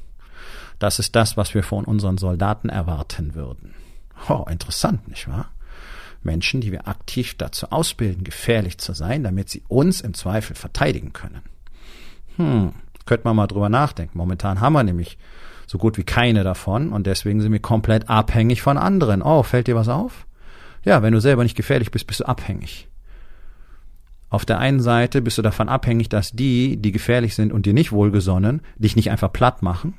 Das 0.79 0.99
ist 0.99 1.15
das, 1.15 1.37
was 1.37 1.53
wir 1.53 1.63
von 1.63 1.85
unseren 1.85 2.17
Soldaten 2.17 2.69
erwarten 2.69 3.35
würden. 3.35 3.73
Oh, 4.29 4.45
interessant, 4.49 5.07
nicht 5.07 5.27
wahr? 5.27 5.49
Menschen, 6.23 6.61
die 6.61 6.71
wir 6.71 6.87
aktiv 6.87 7.35
dazu 7.37 7.71
ausbilden, 7.71 8.23
gefährlich 8.23 8.77
zu 8.77 8.93
sein, 8.93 9.23
damit 9.23 9.49
sie 9.49 9.63
uns 9.67 9.99
im 10.01 10.13
Zweifel 10.13 10.55
verteidigen 10.55 11.11
können. 11.11 11.41
Hm, 12.37 12.73
könnte 13.05 13.25
man 13.25 13.35
mal 13.35 13.47
drüber 13.47 13.69
nachdenken. 13.69 14.17
Momentan 14.17 14.61
haben 14.61 14.73
wir 14.73 14.83
nämlich 14.83 15.17
so 15.67 15.77
gut 15.77 15.97
wie 15.97 16.03
keine 16.03 16.43
davon 16.43 16.93
und 16.93 17.07
deswegen 17.07 17.41
sind 17.41 17.51
wir 17.51 17.59
komplett 17.59 18.09
abhängig 18.09 18.61
von 18.61 18.77
anderen. 18.77 19.21
Oh, 19.21 19.43
fällt 19.43 19.67
dir 19.67 19.75
was 19.75 19.89
auf? 19.89 20.25
Ja, 20.83 21.01
wenn 21.01 21.13
du 21.13 21.19
selber 21.19 21.43
nicht 21.43 21.55
gefährlich 21.55 21.91
bist, 21.91 22.07
bist 22.07 22.21
du 22.21 22.25
abhängig. 22.25 22.87
Auf 24.33 24.45
der 24.45 24.57
einen 24.57 24.79
Seite 24.79 25.21
bist 25.21 25.37
du 25.37 25.43
davon 25.43 25.69
abhängig, 25.69 26.09
dass 26.09 26.31
die, 26.31 26.77
die 26.77 26.91
gefährlich 26.91 27.35
sind 27.35 27.53
und 27.53 27.67
dir 27.67 27.73
nicht 27.75 27.91
wohlgesonnen, 27.91 28.61
dich 28.79 28.95
nicht 28.95 29.11
einfach 29.11 29.31
platt 29.31 29.61
machen. 29.61 29.93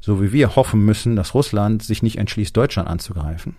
So 0.00 0.20
wie 0.20 0.32
wir 0.32 0.56
hoffen 0.56 0.84
müssen, 0.84 1.14
dass 1.14 1.32
Russland 1.32 1.84
sich 1.84 2.02
nicht 2.02 2.18
entschließt, 2.18 2.56
Deutschland 2.56 2.88
anzugreifen. 2.88 3.54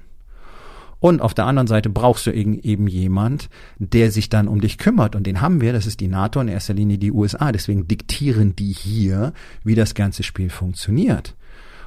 Und 0.99 1.21
auf 1.21 1.33
der 1.33 1.45
anderen 1.45 1.67
Seite 1.67 1.89
brauchst 1.89 2.27
du 2.27 2.31
eben 2.31 2.87
jemand, 2.89 3.49
der 3.77 4.11
sich 4.11 4.27
dann 4.27 4.49
um 4.49 4.59
dich 4.59 4.77
kümmert. 4.77 5.15
Und 5.15 5.25
den 5.25 5.39
haben 5.39 5.61
wir, 5.61 5.71
das 5.71 5.85
ist 5.85 6.01
die 6.01 6.09
NATO, 6.09 6.41
in 6.41 6.49
erster 6.49 6.73
Linie 6.73 6.97
die 6.97 7.13
USA. 7.13 7.53
Deswegen 7.53 7.87
diktieren 7.87 8.57
die 8.57 8.73
hier, 8.73 9.31
wie 9.63 9.75
das 9.75 9.93
ganze 9.93 10.23
Spiel 10.23 10.49
funktioniert. 10.49 11.37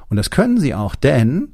Und 0.09 0.17
das 0.17 0.31
können 0.31 0.59
sie 0.59 0.73
auch, 0.73 0.95
denn 0.95 1.49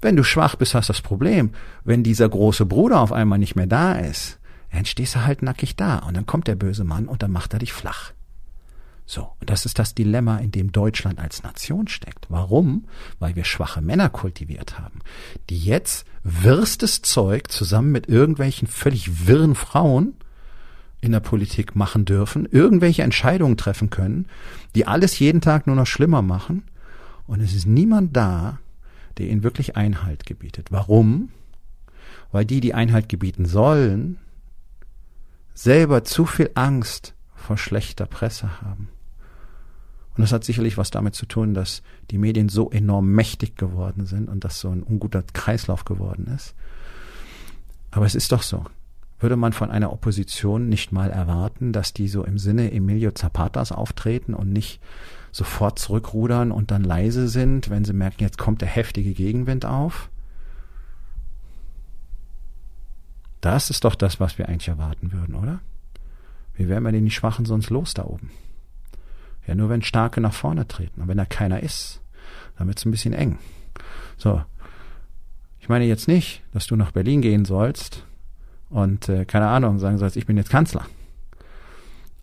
wenn 0.00 0.14
du 0.14 0.22
schwach 0.22 0.54
bist, 0.54 0.76
hast 0.76 0.90
du 0.90 0.92
das 0.92 1.02
Problem. 1.02 1.50
Wenn 1.82 2.04
dieser 2.04 2.28
große 2.28 2.66
Bruder 2.66 3.00
auf 3.00 3.10
einmal 3.10 3.40
nicht 3.40 3.56
mehr 3.56 3.66
da 3.66 3.94
ist, 3.94 4.38
dann 4.72 4.84
stehst 4.84 5.14
du 5.14 5.24
halt 5.24 5.42
nackig 5.42 5.76
da 5.76 5.98
und 5.98 6.16
dann 6.16 6.26
kommt 6.26 6.48
der 6.48 6.54
böse 6.56 6.84
Mann 6.84 7.06
und 7.06 7.22
dann 7.22 7.30
macht 7.30 7.52
er 7.52 7.58
dich 7.58 7.72
flach. 7.72 8.12
So, 9.04 9.32
und 9.40 9.50
das 9.50 9.66
ist 9.66 9.78
das 9.78 9.94
Dilemma, 9.94 10.38
in 10.38 10.52
dem 10.52 10.72
Deutschland 10.72 11.18
als 11.18 11.42
Nation 11.42 11.88
steckt. 11.88 12.26
Warum? 12.28 12.84
Weil 13.18 13.36
wir 13.36 13.44
schwache 13.44 13.80
Männer 13.80 14.08
kultiviert 14.08 14.78
haben, 14.78 15.00
die 15.50 15.58
jetzt 15.58 16.06
wirstes 16.22 17.02
Zeug 17.02 17.50
zusammen 17.50 17.92
mit 17.92 18.08
irgendwelchen 18.08 18.68
völlig 18.68 19.26
wirren 19.26 19.54
Frauen 19.54 20.14
in 21.00 21.12
der 21.12 21.20
Politik 21.20 21.74
machen 21.74 22.04
dürfen, 22.04 22.46
irgendwelche 22.46 23.02
Entscheidungen 23.02 23.56
treffen 23.56 23.90
können, 23.90 24.26
die 24.76 24.86
alles 24.86 25.18
jeden 25.18 25.40
Tag 25.40 25.66
nur 25.66 25.76
noch 25.76 25.86
schlimmer 25.86 26.22
machen. 26.22 26.62
Und 27.26 27.40
es 27.40 27.54
ist 27.54 27.66
niemand 27.66 28.16
da, 28.16 28.60
der 29.18 29.28
ihnen 29.28 29.42
wirklich 29.42 29.76
Einhalt 29.76 30.26
gebietet. 30.26 30.68
Warum? 30.70 31.30
Weil 32.30 32.46
die, 32.46 32.60
die 32.60 32.72
Einhalt 32.72 33.08
gebieten 33.08 33.46
sollen, 33.46 34.18
selber 35.54 36.04
zu 36.04 36.26
viel 36.26 36.50
Angst 36.54 37.14
vor 37.34 37.56
schlechter 37.58 38.06
Presse 38.06 38.62
haben. 38.62 38.88
Und 40.16 40.22
das 40.22 40.32
hat 40.32 40.44
sicherlich 40.44 40.76
was 40.76 40.90
damit 40.90 41.14
zu 41.14 41.26
tun, 41.26 41.54
dass 41.54 41.82
die 42.10 42.18
Medien 42.18 42.48
so 42.48 42.70
enorm 42.70 43.08
mächtig 43.08 43.56
geworden 43.56 44.06
sind 44.06 44.28
und 44.28 44.44
das 44.44 44.60
so 44.60 44.68
ein 44.68 44.82
unguter 44.82 45.22
Kreislauf 45.32 45.84
geworden 45.84 46.26
ist. 46.34 46.54
Aber 47.90 48.06
es 48.06 48.14
ist 48.14 48.32
doch 48.32 48.42
so. 48.42 48.64
Würde 49.20 49.36
man 49.36 49.52
von 49.52 49.70
einer 49.70 49.92
Opposition 49.92 50.68
nicht 50.68 50.92
mal 50.92 51.10
erwarten, 51.10 51.72
dass 51.72 51.92
die 51.92 52.08
so 52.08 52.24
im 52.24 52.38
Sinne 52.38 52.72
Emilio 52.72 53.12
Zapatas 53.12 53.72
auftreten 53.72 54.34
und 54.34 54.52
nicht 54.52 54.80
sofort 55.30 55.78
zurückrudern 55.78 56.52
und 56.52 56.70
dann 56.70 56.84
leise 56.84 57.28
sind, 57.28 57.70
wenn 57.70 57.84
sie 57.84 57.92
merken, 57.94 58.22
jetzt 58.22 58.36
kommt 58.36 58.60
der 58.60 58.68
heftige 58.68 59.14
Gegenwind 59.14 59.64
auf? 59.64 60.10
Das 63.42 63.70
ist 63.70 63.84
doch 63.84 63.96
das, 63.96 64.20
was 64.20 64.38
wir 64.38 64.48
eigentlich 64.48 64.68
erwarten 64.68 65.12
würden, 65.12 65.34
oder? 65.34 65.60
Wie 66.54 66.68
wären 66.68 66.84
wir 66.84 66.92
denn 66.92 67.04
die 67.04 67.10
Schwachen 67.10 67.44
sonst 67.44 67.70
los 67.70 67.92
da 67.92 68.04
oben? 68.04 68.30
Ja, 69.46 69.56
nur 69.56 69.68
wenn 69.68 69.82
Starke 69.82 70.20
nach 70.20 70.32
vorne 70.32 70.68
treten. 70.68 71.02
Und 71.02 71.08
wenn 71.08 71.16
da 71.16 71.24
keiner 71.24 71.60
ist, 71.60 72.00
dann 72.56 72.68
wird's 72.68 72.84
ein 72.84 72.92
bisschen 72.92 73.12
eng. 73.12 73.38
So. 74.16 74.42
Ich 75.58 75.68
meine 75.68 75.86
jetzt 75.86 76.06
nicht, 76.06 76.42
dass 76.52 76.68
du 76.68 76.76
nach 76.76 76.92
Berlin 76.92 77.20
gehen 77.20 77.44
sollst 77.44 78.04
und, 78.70 79.08
äh, 79.08 79.24
keine 79.24 79.48
Ahnung, 79.48 79.80
sagen 79.80 79.98
sollst, 79.98 80.16
ich 80.16 80.26
bin 80.26 80.36
jetzt 80.36 80.50
Kanzler. 80.50 80.86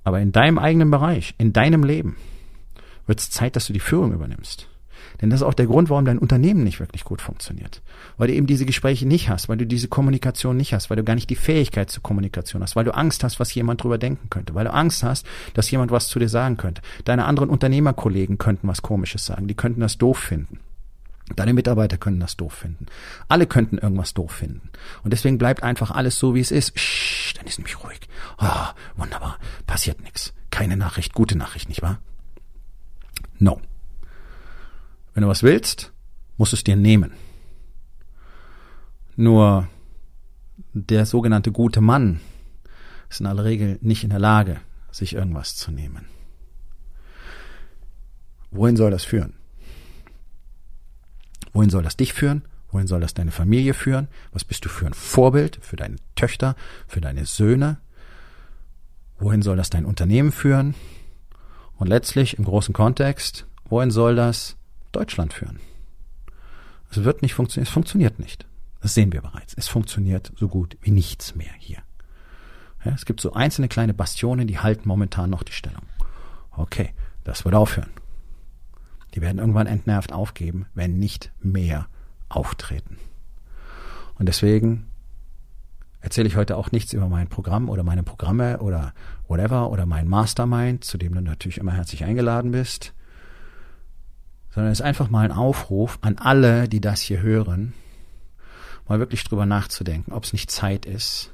Aber 0.05 0.21
in 0.21 0.31
deinem 0.31 0.57
eigenen 0.57 0.89
Bereich, 0.89 1.35
in 1.37 1.51
deinem 1.51 1.83
Leben, 1.83 2.15
wird's 3.07 3.29
Zeit, 3.29 3.57
dass 3.57 3.67
du 3.67 3.73
die 3.73 3.81
Führung 3.81 4.13
übernimmst. 4.13 4.68
Denn 5.21 5.29
das 5.29 5.41
ist 5.41 5.47
auch 5.47 5.53
der 5.53 5.65
Grund, 5.65 5.89
warum 5.89 6.05
dein 6.05 6.17
Unternehmen 6.17 6.63
nicht 6.63 6.79
wirklich 6.79 7.03
gut 7.03 7.21
funktioniert. 7.21 7.81
Weil 8.17 8.27
du 8.27 8.33
eben 8.33 8.47
diese 8.47 8.65
Gespräche 8.65 9.07
nicht 9.07 9.29
hast, 9.29 9.49
weil 9.49 9.57
du 9.57 9.65
diese 9.65 9.87
Kommunikation 9.87 10.57
nicht 10.57 10.73
hast, 10.73 10.89
weil 10.89 10.97
du 10.97 11.03
gar 11.03 11.15
nicht 11.15 11.29
die 11.29 11.35
Fähigkeit 11.35 11.89
zur 11.89 12.03
Kommunikation 12.03 12.61
hast, 12.61 12.75
weil 12.75 12.85
du 12.85 12.93
Angst 12.93 13.23
hast, 13.23 13.39
was 13.39 13.53
jemand 13.53 13.83
drüber 13.83 13.97
denken 13.97 14.29
könnte, 14.29 14.55
weil 14.55 14.65
du 14.65 14.73
Angst 14.73 15.03
hast, 15.03 15.25
dass 15.53 15.69
jemand 15.71 15.91
was 15.91 16.07
zu 16.07 16.19
dir 16.19 16.29
sagen 16.29 16.57
könnte. 16.57 16.81
Deine 17.05 17.25
anderen 17.25 17.49
Unternehmerkollegen 17.49 18.37
könnten 18.37 18.67
was 18.67 18.81
Komisches 18.81 19.25
sagen, 19.25 19.47
die 19.47 19.55
könnten 19.55 19.81
das 19.81 19.97
doof 19.97 20.17
finden. 20.17 20.59
Deine 21.35 21.53
Mitarbeiter 21.53 21.97
können 21.97 22.19
das 22.19 22.37
doof 22.37 22.53
finden. 22.53 22.87
Alle 23.27 23.45
könnten 23.45 23.77
irgendwas 23.77 24.13
doof 24.13 24.31
finden. 24.31 24.69
Und 25.03 25.11
deswegen 25.11 25.37
bleibt 25.37 25.63
einfach 25.63 25.91
alles 25.91 26.17
so, 26.17 26.33
wie 26.33 26.39
es 26.39 26.51
ist. 26.51 26.77
Shh, 26.77 27.33
dann 27.35 27.45
ist 27.45 27.59
nämlich 27.59 27.83
ruhig. 27.83 27.99
Ah, 28.37 28.71
oh, 28.71 29.01
wunderbar. 29.01 29.37
Passiert 29.67 30.01
nichts. 30.01 30.33
Keine 30.49 30.75
Nachricht, 30.75 31.13
gute 31.13 31.37
Nachricht, 31.37 31.69
nicht 31.69 31.81
wahr? 31.81 31.99
No. 33.37 33.61
Wenn 35.13 35.23
du 35.23 35.29
was 35.29 35.43
willst, 35.43 35.91
musst 36.37 36.53
du 36.53 36.55
es 36.55 36.63
dir 36.63 36.75
nehmen. 36.75 37.13
Nur 39.15 39.67
der 40.73 41.05
sogenannte 41.05 41.51
gute 41.51 41.81
Mann 41.81 42.21
ist 43.09 43.19
in 43.19 43.25
aller 43.25 43.43
Regel 43.43 43.79
nicht 43.81 44.03
in 44.03 44.09
der 44.09 44.19
Lage, 44.19 44.61
sich 44.91 45.13
irgendwas 45.13 45.55
zu 45.55 45.71
nehmen. 45.71 46.05
Wohin 48.51 48.77
soll 48.77 48.91
das 48.91 49.03
führen? 49.03 49.33
Wohin 51.53 51.69
soll 51.69 51.83
das 51.83 51.97
dich 51.97 52.13
führen? 52.13 52.43
Wohin 52.71 52.87
soll 52.87 53.01
das 53.01 53.13
deine 53.13 53.31
Familie 53.31 53.73
führen? 53.73 54.07
Was 54.31 54.45
bist 54.45 54.63
du 54.65 54.69
für 54.69 54.85
ein 54.85 54.93
Vorbild 54.93 55.59
für 55.61 55.75
deine 55.75 55.97
Töchter, 56.15 56.55
für 56.87 57.01
deine 57.01 57.25
Söhne? 57.25 57.79
Wohin 59.17 59.41
soll 59.41 59.57
das 59.57 59.69
dein 59.69 59.85
Unternehmen 59.85 60.31
führen? 60.31 60.75
Und 61.77 61.87
letztlich 61.87 62.37
im 62.37 62.45
großen 62.45 62.73
Kontext, 62.73 63.47
wohin 63.65 63.91
soll 63.91 64.15
das 64.15 64.55
Deutschland 64.91 65.33
führen? 65.33 65.59
Es 66.91 67.03
wird 67.03 67.21
nicht 67.21 67.33
funktionieren, 67.33 67.67
es 67.67 67.73
funktioniert 67.73 68.19
nicht. 68.19 68.47
Das 68.81 68.93
sehen 68.93 69.11
wir 69.11 69.21
bereits. 69.21 69.53
Es 69.53 69.67
funktioniert 69.67 70.31
so 70.37 70.47
gut 70.47 70.77
wie 70.81 70.91
nichts 70.91 71.35
mehr 71.35 71.51
hier. 71.57 71.79
Ja, 72.83 72.93
es 72.93 73.05
gibt 73.05 73.19
so 73.19 73.33
einzelne 73.33 73.67
kleine 73.67 73.93
Bastionen, 73.93 74.47
die 74.47 74.59
halten 74.59 74.87
momentan 74.87 75.29
noch 75.29 75.43
die 75.43 75.51
Stellung. 75.51 75.83
Okay, 76.51 76.93
das 77.23 77.43
wird 77.43 77.55
aufhören. 77.55 77.89
Die 79.15 79.21
werden 79.21 79.39
irgendwann 79.39 79.67
entnervt 79.67 80.13
aufgeben, 80.13 80.67
wenn 80.73 80.97
nicht 80.97 81.31
mehr 81.41 81.87
auftreten. 82.29 82.97
Und 84.17 84.27
deswegen 84.27 84.87
erzähle 86.01 86.27
ich 86.27 86.35
heute 86.35 86.55
auch 86.55 86.71
nichts 86.71 86.93
über 86.93 87.09
mein 87.09 87.27
Programm 87.27 87.69
oder 87.69 87.83
meine 87.83 88.03
Programme 88.03 88.59
oder 88.59 88.93
whatever 89.27 89.69
oder 89.71 89.85
mein 89.85 90.07
Mastermind, 90.07 90.83
zu 90.83 90.97
dem 90.97 91.13
du 91.13 91.21
natürlich 91.21 91.57
immer 91.57 91.73
herzlich 91.73 92.03
eingeladen 92.03 92.51
bist, 92.51 92.93
sondern 94.53 94.71
es 94.71 94.79
ist 94.79 94.85
einfach 94.85 95.09
mal 95.09 95.25
ein 95.25 95.31
Aufruf 95.31 95.99
an 96.01 96.17
alle, 96.17 96.67
die 96.67 96.81
das 96.81 97.01
hier 97.01 97.21
hören, 97.21 97.73
mal 98.87 98.99
wirklich 98.99 99.23
drüber 99.23 99.45
nachzudenken, 99.45 100.11
ob 100.13 100.23
es 100.23 100.33
nicht 100.33 100.51
Zeit 100.51 100.85
ist, 100.85 101.31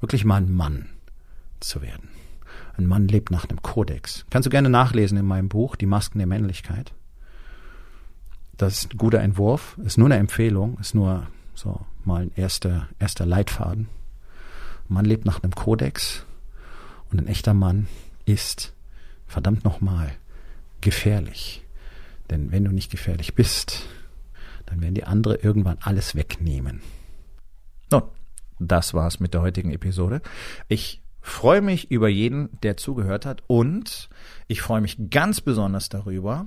wirklich 0.00 0.24
mal 0.24 0.36
ein 0.36 0.52
Mann 0.52 0.86
zu 1.60 1.82
werden. 1.82 2.08
Ein 2.76 2.86
Mann 2.86 3.08
lebt 3.08 3.30
nach 3.30 3.48
einem 3.48 3.60
Kodex. 3.60 4.24
Kannst 4.30 4.46
du 4.46 4.50
gerne 4.50 4.70
nachlesen 4.70 5.18
in 5.18 5.26
meinem 5.26 5.48
Buch 5.48 5.76
Die 5.76 5.86
Masken 5.86 6.18
der 6.18 6.26
Männlichkeit. 6.26 6.92
Das 8.56 8.78
ist 8.78 8.94
ein 8.94 8.98
guter 8.98 9.20
Entwurf, 9.20 9.76
ist 9.84 9.98
nur 9.98 10.06
eine 10.06 10.16
Empfehlung, 10.16 10.78
ist 10.80 10.94
nur 10.94 11.26
so 11.54 11.80
mal 12.04 12.22
ein 12.22 12.32
erster, 12.34 12.88
erster 12.98 13.26
Leitfaden. 13.26 13.88
Man 14.88 15.04
lebt 15.04 15.26
nach 15.26 15.42
einem 15.42 15.54
Kodex 15.54 16.24
und 17.10 17.20
ein 17.20 17.26
echter 17.26 17.54
Mann 17.54 17.88
ist, 18.24 18.72
verdammt 19.26 19.64
nochmal, 19.64 20.12
gefährlich. 20.80 21.62
Denn 22.30 22.52
wenn 22.52 22.64
du 22.64 22.70
nicht 22.70 22.90
gefährlich 22.90 23.34
bist, 23.34 23.86
dann 24.66 24.80
werden 24.80 24.94
die 24.94 25.04
andere 25.04 25.36
irgendwann 25.36 25.78
alles 25.80 26.14
wegnehmen. 26.14 26.80
Nun, 27.90 28.02
das 28.58 28.92
war's 28.94 29.20
mit 29.20 29.34
der 29.34 29.42
heutigen 29.42 29.70
Episode. 29.70 30.20
Ich 30.68 31.02
freue 31.20 31.60
mich 31.60 31.90
über 31.90 32.08
jeden, 32.08 32.48
der 32.62 32.76
zugehört 32.76 33.26
hat 33.26 33.42
und 33.46 34.08
ich 34.46 34.62
freue 34.62 34.80
mich 34.80 35.10
ganz 35.10 35.40
besonders 35.40 35.88
darüber, 35.88 36.46